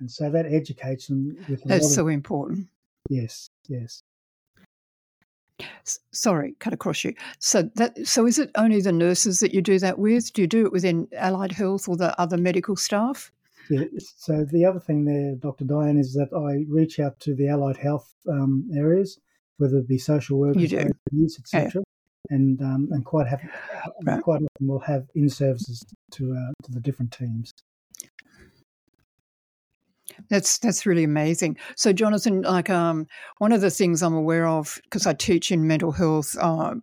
[0.00, 1.36] And so that educates them.
[1.48, 2.66] With That's so of, important.
[3.08, 4.02] Yes, yes.
[6.12, 7.14] Sorry, cut across you.
[7.38, 10.32] So that so is it only the nurses that you do that with?
[10.32, 13.30] Do you do it within allied health or the other medical staff?
[13.70, 15.64] Yeah, so the other thing there, Dr.
[15.64, 19.18] Diane, is that I reach out to the allied health um, areas,
[19.56, 21.80] whether it be social workers, etc., yeah.
[22.28, 23.48] and um, and quite happy,
[24.02, 24.22] right.
[24.22, 27.52] quite often we'll have in services to uh, to the different teams.
[30.28, 31.56] That's that's really amazing.
[31.76, 33.06] So, Jonathan, like um,
[33.38, 36.74] one of the things I'm aware of because I teach in mental health uh,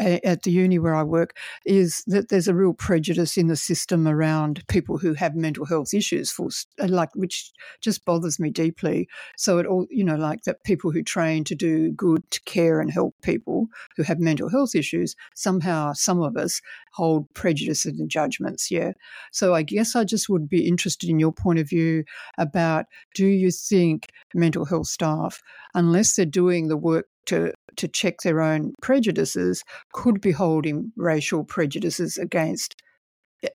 [0.00, 1.36] at the uni where I work
[1.66, 5.92] is that there's a real prejudice in the system around people who have mental health
[5.92, 6.34] issues,
[6.80, 9.08] uh, like which just bothers me deeply.
[9.36, 12.80] So it all, you know, like that people who train to do good, to care
[12.80, 16.60] and help people who have mental health issues, somehow some of us
[16.92, 18.70] hold prejudices and judgments.
[18.70, 18.92] Yeah.
[19.32, 22.04] So I guess I just would be interested in your point of view
[22.38, 25.42] about do you think mental health staff,
[25.74, 31.44] unless they're doing the work to to check their own prejudices could be holding racial
[31.44, 32.74] prejudices against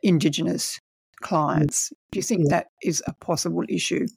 [0.02, 0.80] Indigenous
[1.22, 1.92] clients.
[2.12, 2.58] Do you think yeah.
[2.58, 4.08] that is a possible issue?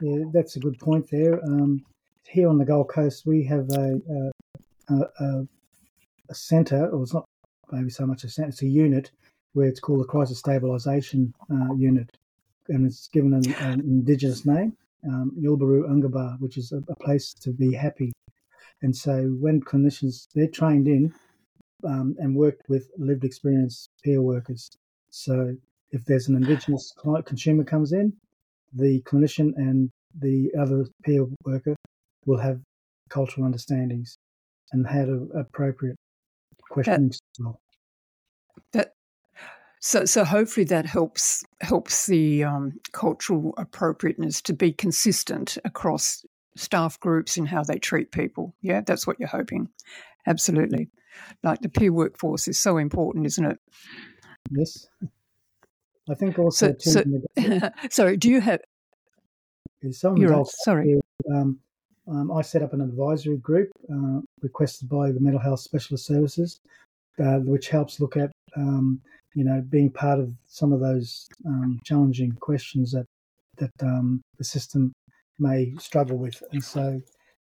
[0.00, 1.44] Yeah, that's a good point there.
[1.44, 1.84] Um,
[2.26, 4.00] here on the Gold Coast, we have a,
[4.88, 5.48] a, a,
[6.30, 7.24] a centre, or it's not
[7.72, 9.10] maybe so much a centre, it's a unit
[9.52, 12.08] where it's called the Crisis Stabilisation uh, Unit,
[12.68, 17.34] and it's given an, an Indigenous name, um, Yulburu Ungaba, which is a, a place
[17.34, 18.12] to be happy.
[18.82, 21.12] And so when clinicians, they're trained in
[21.84, 24.70] um, and worked with lived experience peer workers.
[25.10, 25.56] So
[25.90, 28.12] if there's an Indigenous client, consumer comes in,
[28.72, 31.76] the clinician and the other peer worker
[32.26, 32.60] will have
[33.08, 34.16] cultural understandings
[34.72, 35.96] and how to appropriate
[36.70, 37.54] questioning that,
[38.72, 38.92] that
[39.80, 46.24] so so hopefully that helps helps the um, cultural appropriateness to be consistent across
[46.56, 48.54] staff groups in how they treat people.
[48.60, 49.68] Yeah, that's what you're hoping.
[50.26, 50.88] Absolutely.
[51.42, 53.58] Like the peer workforce is so important, isn't it?
[54.50, 54.86] Yes.
[56.10, 56.74] I think also.
[56.78, 57.02] So,
[57.36, 58.60] so sorry, do you have.
[59.92, 61.00] Some You're sorry.
[61.32, 61.58] Um,
[62.06, 66.60] um, I set up an advisory group uh, requested by the Mental Health Specialist Services,
[67.22, 69.00] uh, which helps look at, um,
[69.34, 73.06] you know, being part of some of those um, challenging questions that
[73.56, 74.92] that um, the system
[75.40, 76.42] may struggle with.
[76.52, 77.00] And so,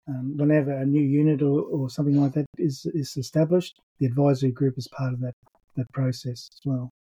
[0.09, 4.53] um, whenever a new unit or, or something like that is is established, the advisory
[4.53, 5.35] group is part of that
[5.77, 6.93] that process as well.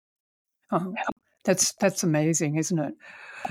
[0.71, 0.95] Oh,
[1.45, 2.95] that's that's amazing, isn't it?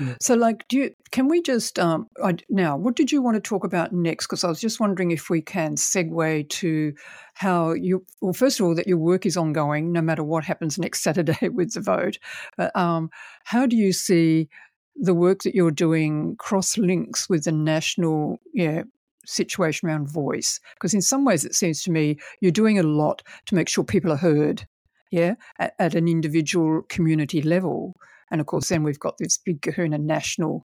[0.00, 0.14] Yeah.
[0.20, 2.76] So, like, do you can we just um, I, now?
[2.76, 4.26] What did you want to talk about next?
[4.26, 6.94] Because I was just wondering if we can segue to
[7.34, 8.04] how you.
[8.20, 11.48] Well, first of all, that your work is ongoing, no matter what happens next Saturday
[11.50, 12.18] with the vote.
[12.56, 13.10] But um,
[13.44, 14.48] how do you see
[14.96, 18.82] the work that you're doing cross links with the national yeah,
[19.24, 20.60] situation around voice?
[20.74, 23.84] Because in some ways, it seems to me you're doing a lot to make sure
[23.84, 24.66] people are heard,
[25.10, 27.94] yeah, at, at an individual community level.
[28.30, 30.66] And of course, then we've got this big kahuna national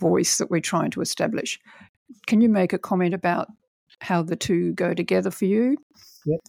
[0.00, 1.58] voice that we're trying to establish.
[2.26, 3.48] Can you make a comment about
[4.00, 5.76] how the two go together for you?
[6.26, 6.40] Yep.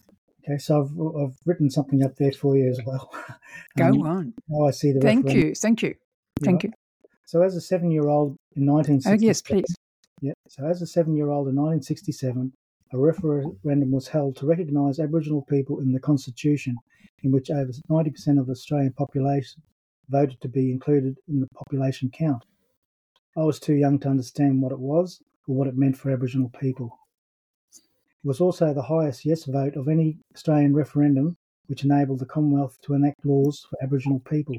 [0.48, 3.12] Okay, so I've, I've written something up there for you as well.
[3.76, 4.34] Go um, on.
[4.50, 5.54] How I see the Thank you.
[5.54, 5.94] Thank you.
[6.42, 6.70] Thank you.
[7.26, 9.76] So, as a seven year old in 1967, oh, yes, please.
[10.22, 12.52] Yeah, so as a seven year old in 1967,
[12.92, 16.76] a referendum was held to recognise Aboriginal people in the Constitution,
[17.24, 19.60] in which over 90% of the Australian population
[20.08, 22.44] voted to be included in the population count.
[23.36, 26.50] I was too young to understand what it was or what it meant for Aboriginal
[26.60, 26.96] people.
[27.72, 31.36] It was also the highest yes vote of any Australian referendum
[31.66, 34.56] which enabled the Commonwealth to enact laws for Aboriginal people.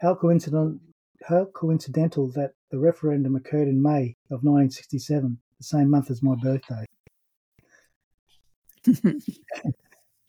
[0.00, 0.78] How coincidental,
[1.24, 6.34] how coincidental that the referendum occurred in May of 1967, the same month as my
[6.34, 6.84] birthday.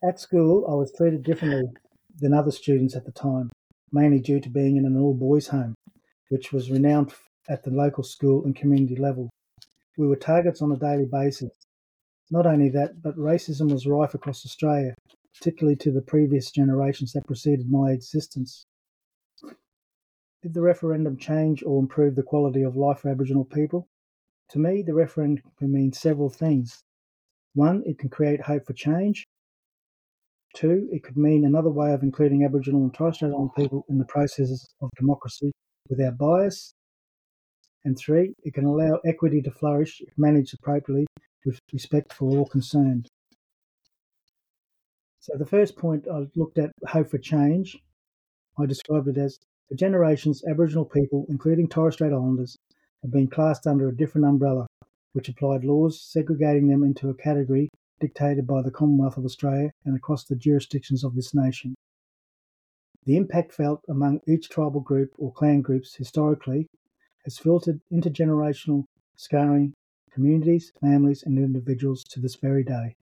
[0.04, 1.70] at school, I was treated differently
[2.20, 3.50] than other students at the time,
[3.92, 5.76] mainly due to being in an all boys home,
[6.30, 7.14] which was renowned
[7.50, 9.30] at the local school and community level.
[9.98, 11.52] We were targets on a daily basis.
[12.30, 14.96] Not only that, but racism was rife across Australia,
[15.38, 18.66] particularly to the previous generations that preceded my existence.
[20.42, 23.88] Did the referendum change or improve the quality of life for Aboriginal people?
[24.50, 26.84] To me, the referendum can mean several things.
[27.54, 29.26] One, it can create hope for change.
[30.56, 34.00] Two, it could mean another way of including Aboriginal and Torres Strait Islander people in
[34.00, 35.52] the processes of democracy
[35.90, 36.74] without bias.
[37.86, 41.06] And three, it can allow equity to flourish if managed appropriately
[41.46, 43.08] with respect for all concerned.
[45.20, 47.78] So the first point I looked at hope for change.
[48.60, 49.38] I described it as
[49.72, 52.58] for generations, Aboriginal people, including Torres Strait Islanders,
[53.04, 54.68] have been classed under a different umbrella,
[55.14, 57.70] which applied laws segregating them into a category
[58.02, 61.74] dictated by the Commonwealth of Australia and across the jurisdictions of this nation.
[63.06, 66.68] The impact felt among each tribal group or clan groups historically
[67.24, 68.84] has filtered intergenerational
[69.16, 69.74] scarring
[70.12, 72.98] communities, families, and individuals to this very day.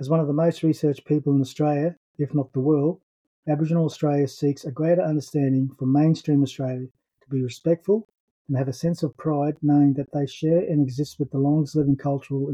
[0.00, 3.02] As one of the most researched people in Australia, if not the world,
[3.48, 6.86] Aboriginal Australia seeks a greater understanding from mainstream Australia
[7.22, 8.06] to be respectful
[8.46, 11.74] and have a sense of pride knowing that they share and exist with the longest
[11.74, 12.52] living cultural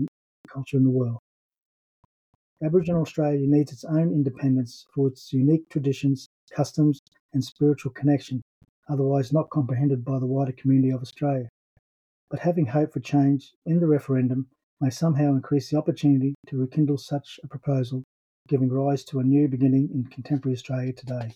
[0.48, 1.18] culture in the world.
[2.62, 7.00] Aboriginal Australia needs its own independence for its unique traditions, customs,
[7.32, 8.40] and spiritual connection,
[8.88, 11.48] otherwise not comprehended by the wider community of Australia.
[12.30, 14.46] But having hope for change in the referendum
[14.80, 18.04] may somehow increase the opportunity to rekindle such a proposal,
[18.48, 21.34] giving rise to a new beginning in contemporary Australia today.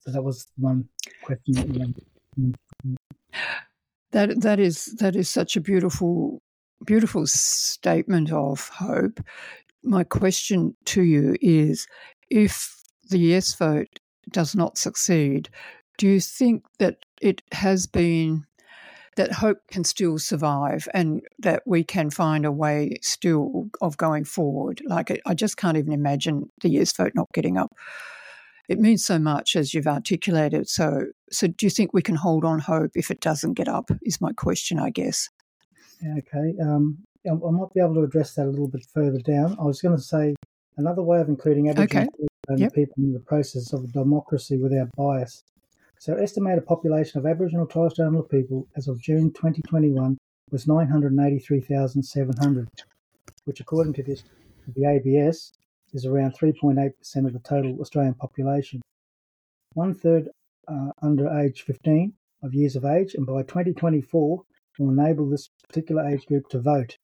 [0.00, 0.88] So that was one
[1.22, 1.94] question.
[4.12, 6.40] That that is that is such a beautiful
[6.84, 9.20] beautiful statement of hope.
[9.82, 11.86] My question to you is
[12.30, 12.74] if
[13.08, 13.98] the yes vote
[14.30, 15.48] does not succeed,
[15.98, 18.44] do you think that it has been
[19.16, 24.24] that hope can still survive and that we can find a way still of going
[24.24, 24.80] forward?
[24.86, 27.74] Like, I just can't even imagine the yes vote not getting up
[28.68, 30.68] it means so much as you've articulated.
[30.68, 33.90] So, so do you think we can hold on hope if it doesn't get up?
[34.02, 35.28] Is my question, I guess.
[36.18, 39.56] Okay, um, I, might be able to address that a little bit further down.
[39.58, 40.34] I was going to say
[40.76, 42.08] another way of including Aboriginal
[42.50, 42.62] okay.
[42.62, 42.74] yep.
[42.74, 45.42] people in the process of democracy without bias.
[45.98, 50.18] So, estimated population of Aboriginal Torres Strait Islander people as of June 2021
[50.50, 52.68] was 983,700,
[53.44, 54.22] which, according to this,
[54.74, 55.52] the ABS,
[55.92, 58.82] is around 3.8% of the total Australian population.
[59.72, 60.28] One third
[60.68, 64.42] are uh, under age 15 of years of age, and by 2024
[64.78, 66.98] will enable this particular age group to vote.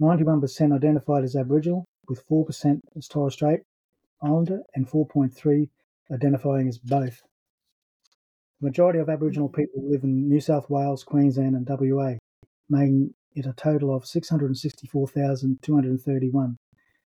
[0.00, 3.60] 91% identified as Aboriginal, with 4% as Torres Strait
[4.22, 5.68] Islander and 4.3
[6.10, 7.22] identifying as both.
[8.64, 12.14] Majority of Aboriginal people live in New South Wales, Queensland, and WA,
[12.70, 16.56] making it a total of 664,231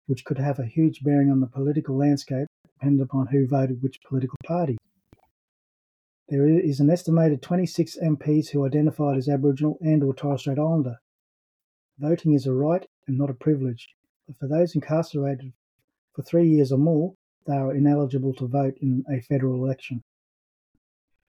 [0.06, 4.00] which could have a huge bearing on the political landscape depending upon who voted which
[4.08, 4.78] political party.
[6.28, 10.98] There is an estimated 26 MPs who identified as Aboriginal and or Torres Strait Islander.
[11.98, 13.88] Voting is a right and not a privilege,
[14.28, 15.52] but for those incarcerated
[16.14, 17.14] for three years or more,
[17.48, 20.04] they are ineligible to vote in a federal election.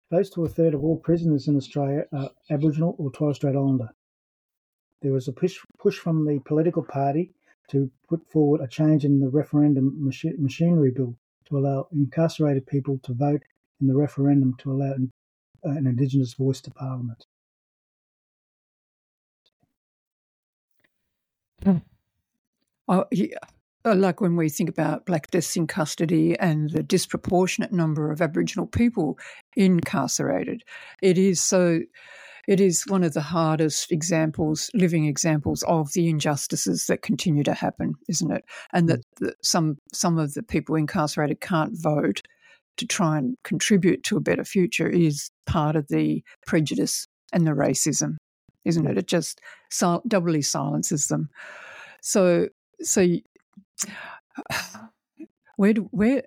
[0.10, 3.90] Close to a third of all prisoners in Australia are Aboriginal or Torres Strait Islander.
[5.02, 7.32] There was a push, push from the political party
[7.70, 9.94] to put forward a change in the referendum
[10.38, 13.42] machinery bill to allow incarcerated people to vote
[13.82, 15.12] in the referendum to allow an,
[15.66, 17.26] uh, an Indigenous voice to Parliament.
[22.88, 23.40] Oh, yeah.
[23.86, 28.22] Uh, like when we think about black deaths in custody and the disproportionate number of
[28.22, 29.18] Aboriginal people
[29.56, 30.64] incarcerated,
[31.02, 31.82] it is so
[32.48, 37.54] it is one of the hardest examples, living examples of the injustices that continue to
[37.54, 38.44] happen, isn't it?
[38.72, 39.04] And that, mm.
[39.28, 42.22] that some some of the people incarcerated can't vote
[42.78, 47.52] to try and contribute to a better future is part of the prejudice and the
[47.52, 48.18] racism,
[48.66, 48.98] isn't it?
[48.98, 49.40] It just
[50.08, 51.30] doubly silences them.
[52.02, 52.50] So,
[52.82, 53.08] so
[55.58, 56.24] where do, where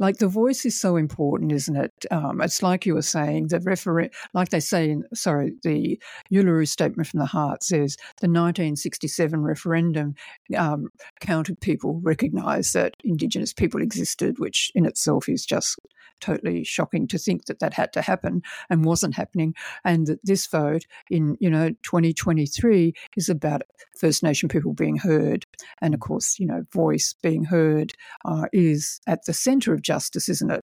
[0.00, 1.92] like the voice is so important, isn't it?
[2.10, 6.00] Um, it's like you were saying, the referee, like they say in, sorry, the
[6.32, 10.14] Uluru Statement from the Heart says the 1967 referendum
[10.56, 10.88] um,
[11.20, 15.78] counted people recognised that Indigenous people existed, which in itself is just
[16.20, 20.46] totally shocking to think that that had to happen and wasn't happening, and that this
[20.46, 23.62] vote in you know 2023 is about
[23.96, 25.46] First Nation people being heard,
[25.80, 27.92] and of course you know voice being heard
[28.24, 30.62] uh, is at the centre of justice, isn't it?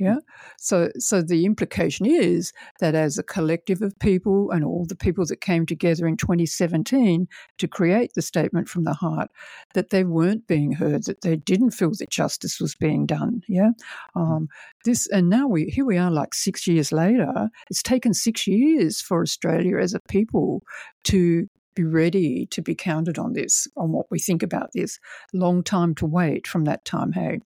[0.00, 0.16] Yeah.
[0.58, 5.26] So, so the implication is that as a collective of people and all the people
[5.26, 9.28] that came together in 2017 to create the statement from the heart,
[9.74, 13.42] that they weren't being heard, that they didn't feel that justice was being done.
[13.46, 13.72] Yeah.
[14.14, 14.48] Um,
[14.86, 17.50] this, and now we here we are, like six years later.
[17.68, 20.62] It's taken six years for Australia as a people
[21.04, 24.98] to be ready to be counted on this, on what we think about this.
[25.34, 27.12] Long time to wait from that time.
[27.12, 27.40] Hey.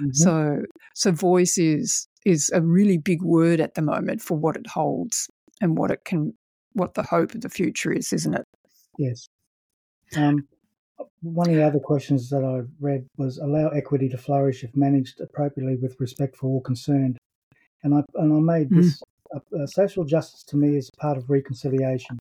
[0.00, 0.10] Mm-hmm.
[0.12, 0.62] So,
[0.94, 5.28] so voice is is a really big word at the moment for what it holds
[5.60, 6.34] and what it can,
[6.74, 8.44] what the hope of the future is, isn't it?
[8.98, 9.26] Yes.
[10.16, 10.46] Um,
[11.22, 15.20] one of the other questions that I read was allow equity to flourish if managed
[15.20, 17.18] appropriately with respect for all concerned.
[17.82, 18.82] And I and I made mm.
[18.82, 19.02] this
[19.34, 22.18] uh, social justice to me is part of reconciliation.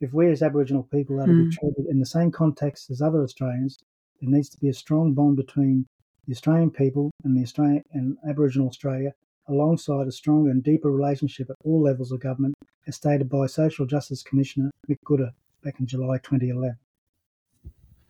[0.00, 1.50] If we as Aboriginal people are to mm.
[1.50, 3.78] be treated in the same context as other Australians,
[4.20, 5.86] there needs to be a strong bond between
[6.26, 9.12] the Australian people and the Australian and Aboriginal Australia,
[9.48, 12.54] alongside a stronger and deeper relationship at all levels of government,
[12.86, 15.32] as stated by Social Justice Commissioner Mick Gooda
[15.64, 16.76] back in July 2011.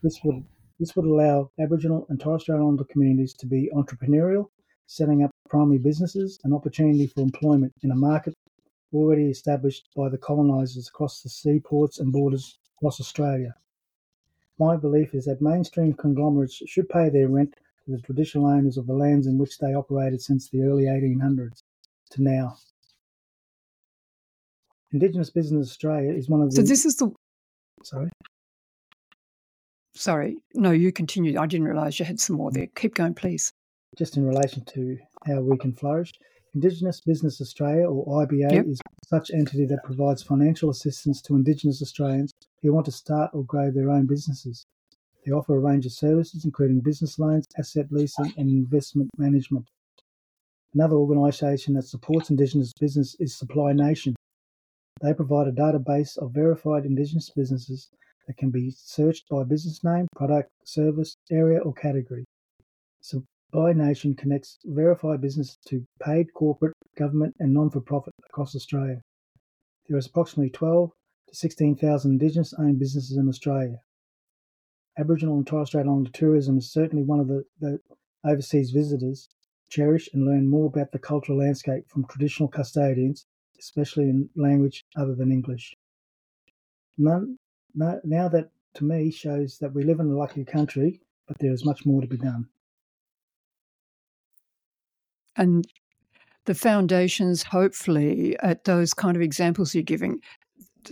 [0.02, 0.44] This would
[0.78, 4.48] this would allow Aboriginal and Torres Strait Islander communities to be entrepreneurial,
[4.86, 8.34] setting up primary businesses and opportunity for employment in a market
[8.92, 13.54] already established by the colonisers across the seaports and borders across Australia.
[14.58, 17.54] My belief is that mainstream conglomerates should pay their rent
[17.84, 21.62] to the traditional owners of the lands in which they operated since the early 1800s
[22.10, 22.56] to now.
[24.92, 26.56] Indigenous Business Australia is one of the.
[26.56, 27.10] So this is the.
[27.82, 28.10] Sorry.
[29.94, 30.36] Sorry.
[30.54, 31.38] No, you continue.
[31.38, 32.66] I didn't realise you had some more there.
[32.76, 33.52] Keep going, please.
[33.98, 36.12] Just in relation to how we can flourish,
[36.54, 38.66] Indigenous Business Australia, or IBA, yep.
[38.66, 43.44] is such entity that provides financial assistance to Indigenous Australians who want to start or
[43.44, 44.66] grow their own businesses.
[45.24, 49.66] They offer a range of services, including business loans, asset leasing, and investment management.
[50.74, 54.16] Another organisation that supports Indigenous business is Supply Nation.
[55.00, 57.88] They provide a database of verified Indigenous businesses
[58.26, 62.24] that can be searched by business name, product, service, area, or category.
[63.00, 69.02] Supply Nation connects verified businesses to paid corporate, government, and non for profit across Australia.
[69.88, 70.90] There is approximately 12
[71.28, 73.80] to 16,000 Indigenous owned businesses in Australia.
[74.98, 77.80] Aboriginal and Torres Strait Islander tourism is certainly one of the, the
[78.24, 79.28] overseas visitors
[79.70, 83.26] cherish and learn more about the cultural landscape from traditional custodians,
[83.58, 85.74] especially in language other than English.
[86.98, 87.24] Now
[87.74, 91.86] that to me shows that we live in a lucky country, but there is much
[91.86, 92.48] more to be done.
[95.36, 95.66] And
[96.44, 100.20] the foundations, hopefully, at those kind of examples you're giving,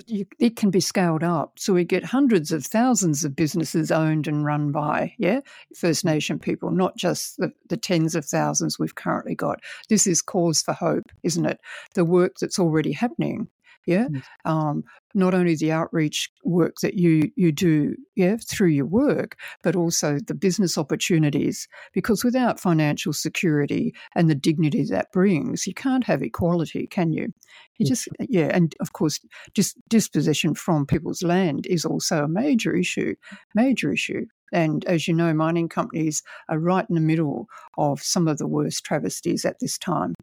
[0.09, 1.59] it can be scaled up.
[1.59, 5.41] So we get hundreds of thousands of businesses owned and run by, yeah,
[5.76, 9.61] First Nation people, not just the, the tens of thousands we've currently got.
[9.88, 11.61] This is cause for hope, isn't it?
[11.95, 13.49] The work that's already happening
[13.87, 14.22] yeah mm.
[14.45, 19.76] um, not only the outreach work that you you do yeah through your work but
[19.76, 26.05] also the business opportunities because without financial security and the dignity that brings you can't
[26.05, 27.33] have equality can you?
[27.78, 29.20] You just yeah and of course
[29.55, 33.14] just dispossession from people's land is also a major issue
[33.55, 34.26] major issue.
[34.53, 37.47] And as you know, mining companies are right in the middle
[37.78, 40.14] of some of the worst travesties at this time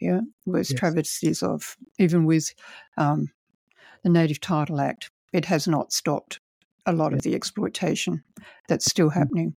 [0.00, 0.80] yeah, worst yes.
[0.80, 2.54] travesties of even with
[2.96, 3.28] um,
[4.02, 6.40] the Native Title Act, it has not stopped
[6.86, 7.18] a lot yes.
[7.18, 8.22] of the exploitation
[8.68, 9.14] that's still mm.
[9.14, 9.54] happening.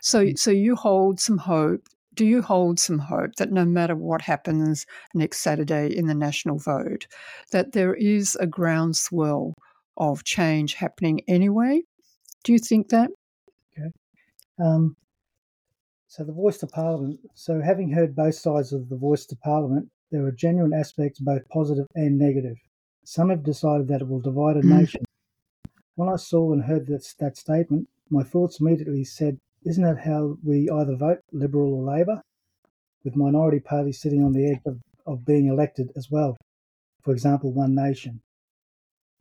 [0.00, 0.38] So, mm.
[0.38, 1.82] so you hold some hope.
[2.14, 4.84] Do you hold some hope that no matter what happens
[5.14, 7.06] next Saturday in the national vote,
[7.52, 9.54] that there is a groundswell
[9.96, 11.82] of change happening anyway?
[12.44, 13.10] Do you think that?
[13.78, 13.90] Okay.
[14.58, 14.96] Um,
[16.10, 17.20] so the voice to Parliament.
[17.34, 21.48] So having heard both sides of the voice to Parliament, there are genuine aspects, both
[21.48, 22.56] positive and negative.
[23.04, 24.80] Some have decided that it will divide a mm.
[24.80, 25.04] nation.
[25.94, 30.36] When I saw and heard that, that statement, my thoughts immediately said, isn't that how
[30.42, 32.20] we either vote Liberal or Labor?
[33.04, 36.36] With minority parties sitting on the edge of, of being elected as well.
[37.04, 38.20] For example, One Nation.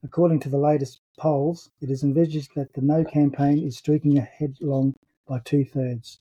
[0.03, 4.55] According to the latest polls, it is envisaged that the No campaign is streaking ahead
[4.59, 4.95] long
[5.27, 6.19] by two thirds.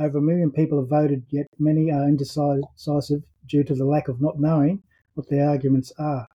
[0.00, 4.20] Over a million people have voted, yet many are indecisive due to the lack of
[4.20, 4.84] not knowing
[5.14, 6.28] what their arguments are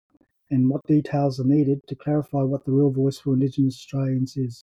[0.51, 4.65] and what details are needed to clarify what the real voice for Indigenous Australians is.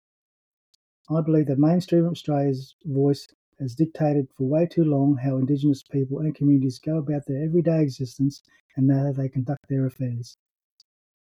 [1.09, 3.27] I believe that mainstream Australia's voice
[3.59, 7.81] has dictated for way too long how Indigenous people and communities go about their everyday
[7.81, 8.43] existence
[8.77, 10.37] and how they conduct their affairs.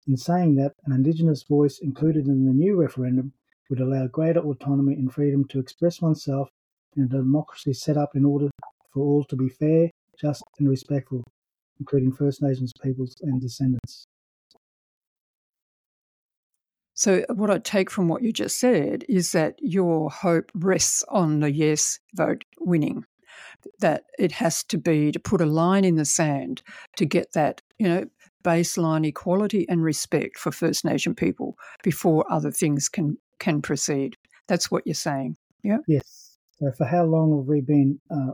[0.06, 3.32] In saying that, an Indigenous voice included in the new referendum
[3.68, 6.48] would allow greater autonomy and freedom to express oneself
[6.96, 8.48] in a democracy set up in order
[8.92, 11.22] for all to be fair, just, and respectful,
[11.78, 14.06] including First Nations peoples and descendants.
[16.94, 21.40] So, what I take from what you just said is that your hope rests on
[21.40, 23.04] the yes vote winning.
[23.80, 26.62] That it has to be to put a line in the sand
[26.96, 28.06] to get that, you know,
[28.42, 34.16] baseline equality and respect for First Nation people before other things can can proceed.
[34.48, 35.36] That's what you're saying.
[35.62, 35.78] Yeah.
[35.86, 36.25] Yes.
[36.58, 38.32] So, for how long have we been uh,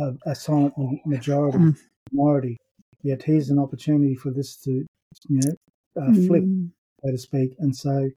[0.00, 0.74] a, a, silent
[1.06, 1.76] majority mm.
[2.12, 2.58] minority?
[3.02, 6.42] Yet here's an opportunity for this to, you know, uh, flip.
[6.42, 6.70] Mm
[7.04, 7.54] so to speak.
[7.58, 8.08] And so,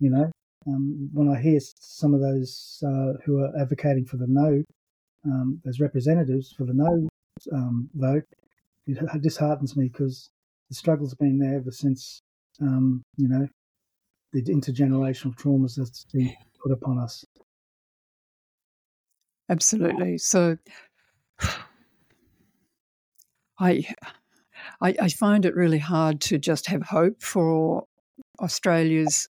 [0.00, 0.30] you know,
[0.66, 4.62] um, when I hear some of those uh, who are advocating for the no,
[5.24, 7.08] um, as representatives for the no
[7.52, 8.24] um, vote,
[8.86, 10.28] it disheartens me because
[10.68, 12.20] the struggle's been there ever since,
[12.60, 13.48] um, you know,
[14.32, 17.24] the intergenerational traumas that's been put upon us.
[19.48, 20.14] Absolutely.
[20.14, 20.18] Oh.
[20.18, 20.56] So,
[23.58, 23.84] I,
[24.80, 27.84] I, I find it really hard to just have hope for
[28.40, 29.28] Australia's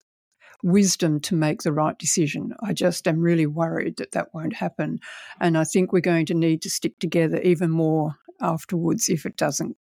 [0.62, 2.52] wisdom to make the right decision.
[2.62, 4.98] I just am really worried that that won't happen.
[5.40, 9.36] And I think we're going to need to stick together even more afterwards if it
[9.36, 9.76] doesn't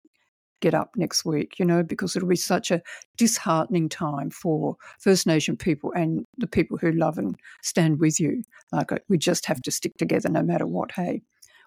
[0.59, 2.81] get up next week, you know, because it'll be such a
[3.17, 8.43] disheartening time for First Nation people and the people who love and stand with you.
[8.71, 11.21] Like, we just have to stick together no matter what, hey?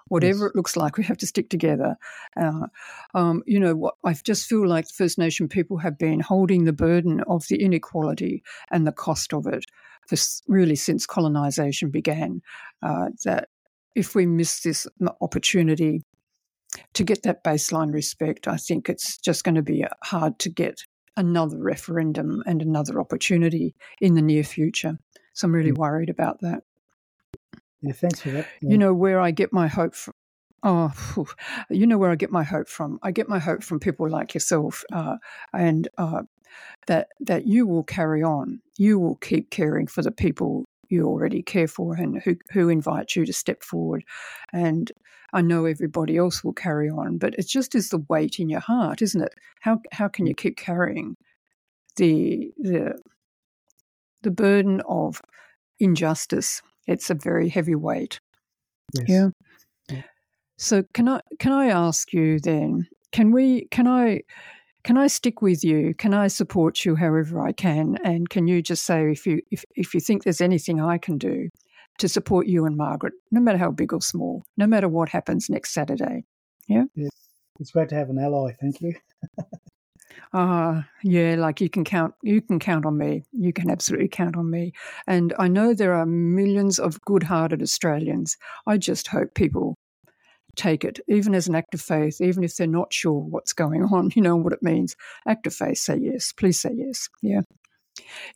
[0.09, 0.51] whatever yes.
[0.51, 1.97] it looks like, we have to stick together.
[2.37, 2.67] Uh,
[3.15, 6.73] um, you know, what, I just feel like First Nation people have been holding the
[6.73, 9.65] burden of the inequality and the cost of it
[10.07, 10.17] for
[10.49, 12.43] really since colonisation began.
[12.83, 13.49] Uh, that
[13.95, 14.87] if we miss this
[15.21, 16.03] opportunity
[16.95, 20.49] to get that baseline respect, I think it's just going to be uh, hard to
[20.49, 20.81] get
[21.17, 24.99] another referendum and another opportunity in the near future.
[25.35, 25.79] So I'm really mm.
[25.79, 26.63] worried about that.
[27.83, 28.47] Yeah, thanks for that.
[28.61, 28.71] Yeah.
[28.71, 30.15] You know where I get my hope from.
[30.63, 30.93] Oh,
[31.71, 32.99] you know where I get my hope from.
[33.03, 35.17] I get my hope from people like yourself, uh,
[35.53, 36.23] and uh,
[36.87, 38.61] that that you will carry on.
[38.79, 43.17] You will keep caring for the people you already care for, and who who invite
[43.17, 44.05] you to step forward.
[44.53, 44.93] And
[45.33, 48.61] I know everybody else will carry on, but it just is the weight in your
[48.61, 49.35] heart, isn't it?
[49.61, 51.17] How how can you keep carrying
[51.97, 52.99] the the
[54.23, 55.21] the burden of
[55.81, 58.21] injustice it's a very heavy weight.
[58.95, 59.09] Yes.
[59.09, 59.29] Yeah.
[59.89, 60.03] yeah.
[60.59, 62.89] So can I can I ask you then?
[63.13, 63.67] Can we?
[63.71, 64.21] Can I?
[64.85, 65.95] Can I stick with you?
[65.95, 67.99] Can I support you however I can?
[68.05, 71.19] And can you just say if you if, if you think there's anything I can
[71.19, 71.49] do
[72.03, 75.49] to support you and Margaret, no matter how big or small, no matter what happens
[75.49, 76.25] next Saturday?
[76.69, 76.85] Yeah.
[76.95, 77.09] yeah.
[77.61, 78.53] It's great to have an ally.
[78.61, 78.95] Thank you.
[80.33, 83.25] Uh, yeah, like you can count you can count on me.
[83.33, 84.73] You can absolutely count on me.
[85.07, 88.37] And I know there are millions of good-hearted Australians.
[88.67, 89.77] I just hope people
[90.57, 93.85] take it, even as an act of faith, even if they're not sure what's going
[93.85, 94.97] on, you know what it means.
[95.27, 96.33] Act of faith, say yes.
[96.33, 97.09] Please say yes.
[97.23, 97.43] Yeah.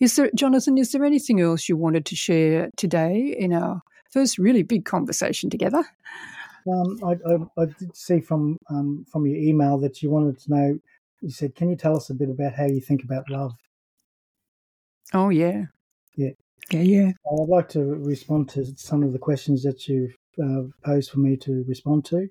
[0.01, 4.39] Is there, Jonathan, is there anything else you wanted to share today in our first
[4.39, 5.85] really big conversation together?
[6.71, 10.51] Um, I, I, I, did see from um, from your email that you wanted to
[10.51, 10.79] know
[11.21, 13.53] you said, "Can you tell us a bit about how you think about love?"
[15.15, 15.67] Oh yeah,
[16.17, 16.31] yeah,
[16.73, 17.13] yeah, yeah.
[17.31, 21.37] I'd like to respond to some of the questions that you've uh, posed for me
[21.37, 22.29] to respond to.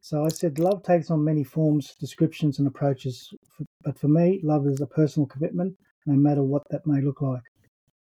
[0.00, 3.34] So I said, love takes on many forms, descriptions, and approaches.
[3.82, 5.76] But for me, love is a personal commitment,
[6.06, 7.42] no matter what that may look like.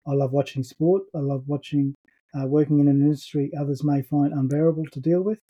[0.07, 1.03] I love watching sport.
[1.14, 1.94] I love watching,
[2.34, 5.40] uh, working in an industry others may find unbearable to deal with.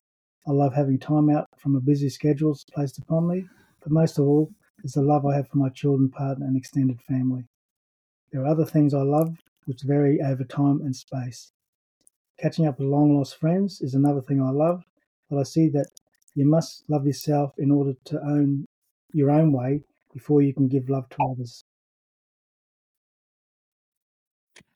[0.47, 3.45] I love having time out from a busy schedule placed upon me
[3.83, 4.51] but most of all
[4.85, 7.45] is the love I have for my children, partner, and extended family.
[8.33, 9.37] There are other things I love
[9.67, 11.53] which vary over time and space.
[12.39, 14.83] Catching up with long lost friends is another thing I love,
[15.31, 15.89] but I see that
[16.35, 18.65] you must love yourself in order to own
[19.13, 19.83] your own way
[20.13, 21.65] before you can give love to others.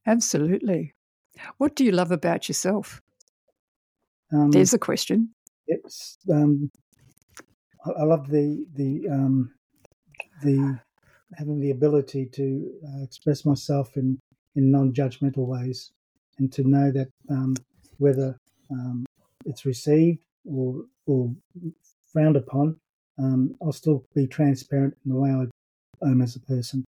[0.07, 0.95] Absolutely.
[1.59, 3.01] What do you love about yourself?
[4.33, 5.31] Um, There's a question.
[5.67, 6.71] It's um,
[7.85, 9.53] I love the the um,
[10.43, 10.79] the
[11.37, 14.19] having the ability to uh, express myself in
[14.57, 15.93] in non-judgmental ways,
[16.39, 17.55] and to know that um,
[17.99, 18.37] whether
[18.71, 19.07] um,
[19.47, 21.33] it's received or or
[22.13, 22.77] frowned upon,
[23.19, 26.85] um, I'll still be transparent in the way I am as a person.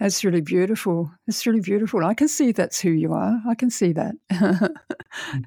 [0.00, 1.12] That's really beautiful.
[1.28, 2.02] It's really beautiful.
[2.06, 3.38] I can see that's who you are.
[3.46, 4.14] I can see that.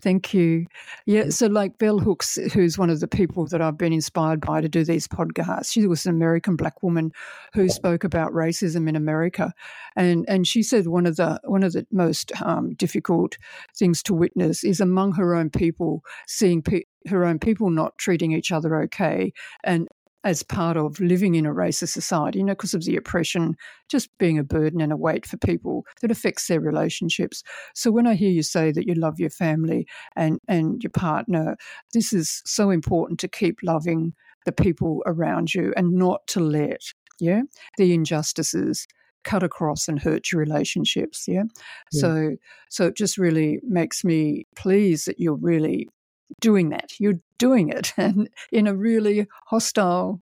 [0.02, 0.68] Thank you.
[1.08, 1.32] Yeah.
[1.32, 4.70] So, like Bell Hooks, who's one of the people that I've been inspired by to
[4.70, 7.12] do these podcasts, she was an American black woman
[7.54, 9.54] who spoke about racism in America,
[9.96, 13.40] and and she said one of the one of the most um, difficult
[13.76, 18.32] things to witness is among her own people, seeing pe- her own people not treating
[18.32, 19.34] each other okay,
[19.64, 19.88] and
[20.24, 23.56] as part of living in a racist society, you know, because of the oppression,
[23.90, 27.44] just being a burden and a weight for people that affects their relationships.
[27.74, 31.58] So when I hear you say that you love your family and, and your partner,
[31.94, 34.14] this is so important to keep loving
[34.46, 36.82] the people around you and not to let,
[37.20, 37.42] yeah,
[37.78, 38.88] the injustices
[39.24, 41.26] cut across and hurt your relationships.
[41.28, 41.44] Yeah?
[41.92, 42.02] yeah.
[42.02, 42.36] So
[42.70, 45.90] so it just really makes me pleased that you're really
[46.40, 47.00] doing that.
[47.00, 50.22] You're doing it and in a really hostile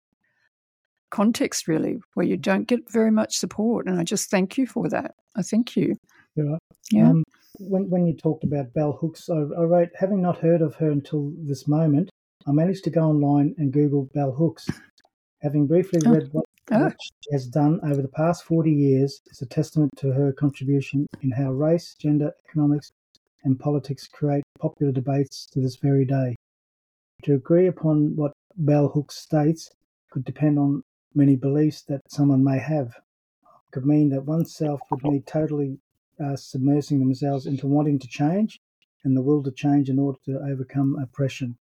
[1.11, 3.87] context, really, where you don't get very much support.
[3.87, 5.15] And I just thank you for that.
[5.37, 5.97] I thank you.
[6.37, 6.57] Yeah.
[6.91, 7.11] yeah.
[7.11, 7.25] Um,
[7.59, 10.91] when, when you talked about Bell Hooks, I, I, wrote, having not heard of her
[10.91, 12.11] until this moment,
[12.47, 14.69] I managed to go online and Google Bell Hooks.
[15.43, 16.11] Having briefly oh.
[16.13, 16.85] read what, oh.
[16.85, 21.07] what she has done over the past 40 years is a testament to her contribution
[21.23, 22.93] in how race, gender, economics,
[23.45, 26.37] and politics create popular debates to this very day.
[27.25, 29.71] To agree upon what bell hooks states
[30.11, 30.83] could depend on
[31.15, 32.89] many beliefs that someone may have.
[32.89, 35.79] It could mean that oneself would need totally
[36.21, 38.61] uh, submersing themselves into wanting to change
[39.05, 41.57] and the will to change in order to overcome oppression.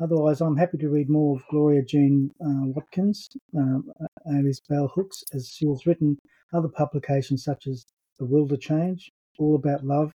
[0.00, 3.92] Otherwise, I'm happy to read more of Gloria Jean uh, Watkins, um,
[4.26, 6.18] alias Bell Hooks, as she has written
[6.52, 7.84] other publications such as
[8.18, 10.12] The Will to Change, All About Love,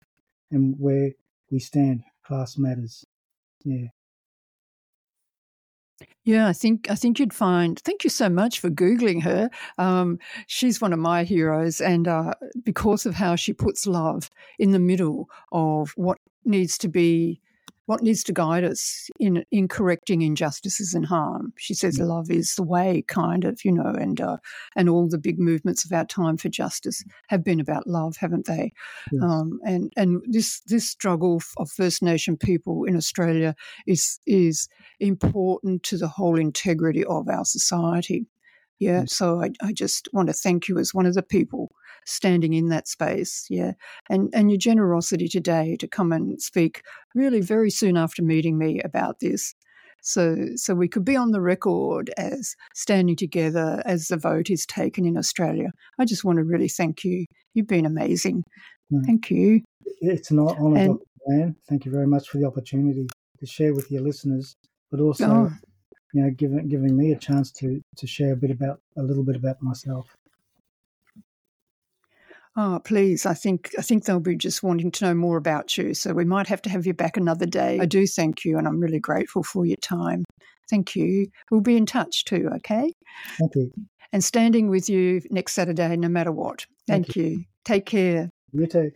[0.50, 1.12] and where
[1.50, 2.02] we stand.
[2.26, 3.04] Class matters.
[3.64, 3.88] Yeah.
[6.24, 7.78] Yeah, I think I think you'd find.
[7.80, 9.50] Thank you so much for googling her.
[9.78, 14.72] Um, she's one of my heroes, and uh, because of how she puts love in
[14.72, 17.40] the middle of what needs to be
[17.86, 21.52] what needs to guide us in in correcting injustices and harm.
[21.58, 22.04] She says yeah.
[22.04, 24.38] love is the way, kind of, you know, and uh,
[24.76, 28.46] and all the big movements of our time for justice have been about love, haven't
[28.46, 28.72] they?
[29.12, 29.22] Yes.
[29.22, 33.54] Um, and and this this struggle of First Nation people in Australia
[33.86, 34.68] is is
[35.00, 38.26] important to the whole integrity of our society.
[38.80, 41.70] Yeah, so I, I just want to thank you as one of the people
[42.04, 43.46] standing in that space.
[43.48, 43.72] Yeah.
[44.08, 46.82] And, and your generosity today to come and speak
[47.14, 49.54] really very soon after meeting me about this.
[50.02, 54.66] So, so we could be on the record as standing together as the vote is
[54.66, 55.70] taken in Australia.
[55.98, 57.24] I just want to really thank you.
[57.54, 58.44] You've been amazing.
[58.92, 59.06] Mm.
[59.06, 59.62] Thank you.
[60.00, 61.54] It's an honour, and, Dr.
[61.68, 63.06] Thank you very much for the opportunity
[63.38, 64.56] to share with your listeners,
[64.90, 65.52] but also, oh.
[66.12, 69.24] you know, giving giving me a chance to to share a bit about a little
[69.24, 70.16] bit about myself.
[72.56, 73.26] Oh, please.
[73.26, 75.92] I think I think they'll be just wanting to know more about you.
[75.94, 77.78] So we might have to have you back another day.
[77.80, 80.24] I do thank you and I'm really grateful for your time.
[80.70, 81.26] Thank you.
[81.50, 82.92] We'll be in touch too, okay?
[83.38, 83.72] Thank you.
[84.12, 86.66] And standing with you next Saturday no matter what.
[86.86, 87.24] Thank, thank you.
[87.24, 87.44] you.
[87.64, 88.30] Take care.
[88.52, 88.92] You too.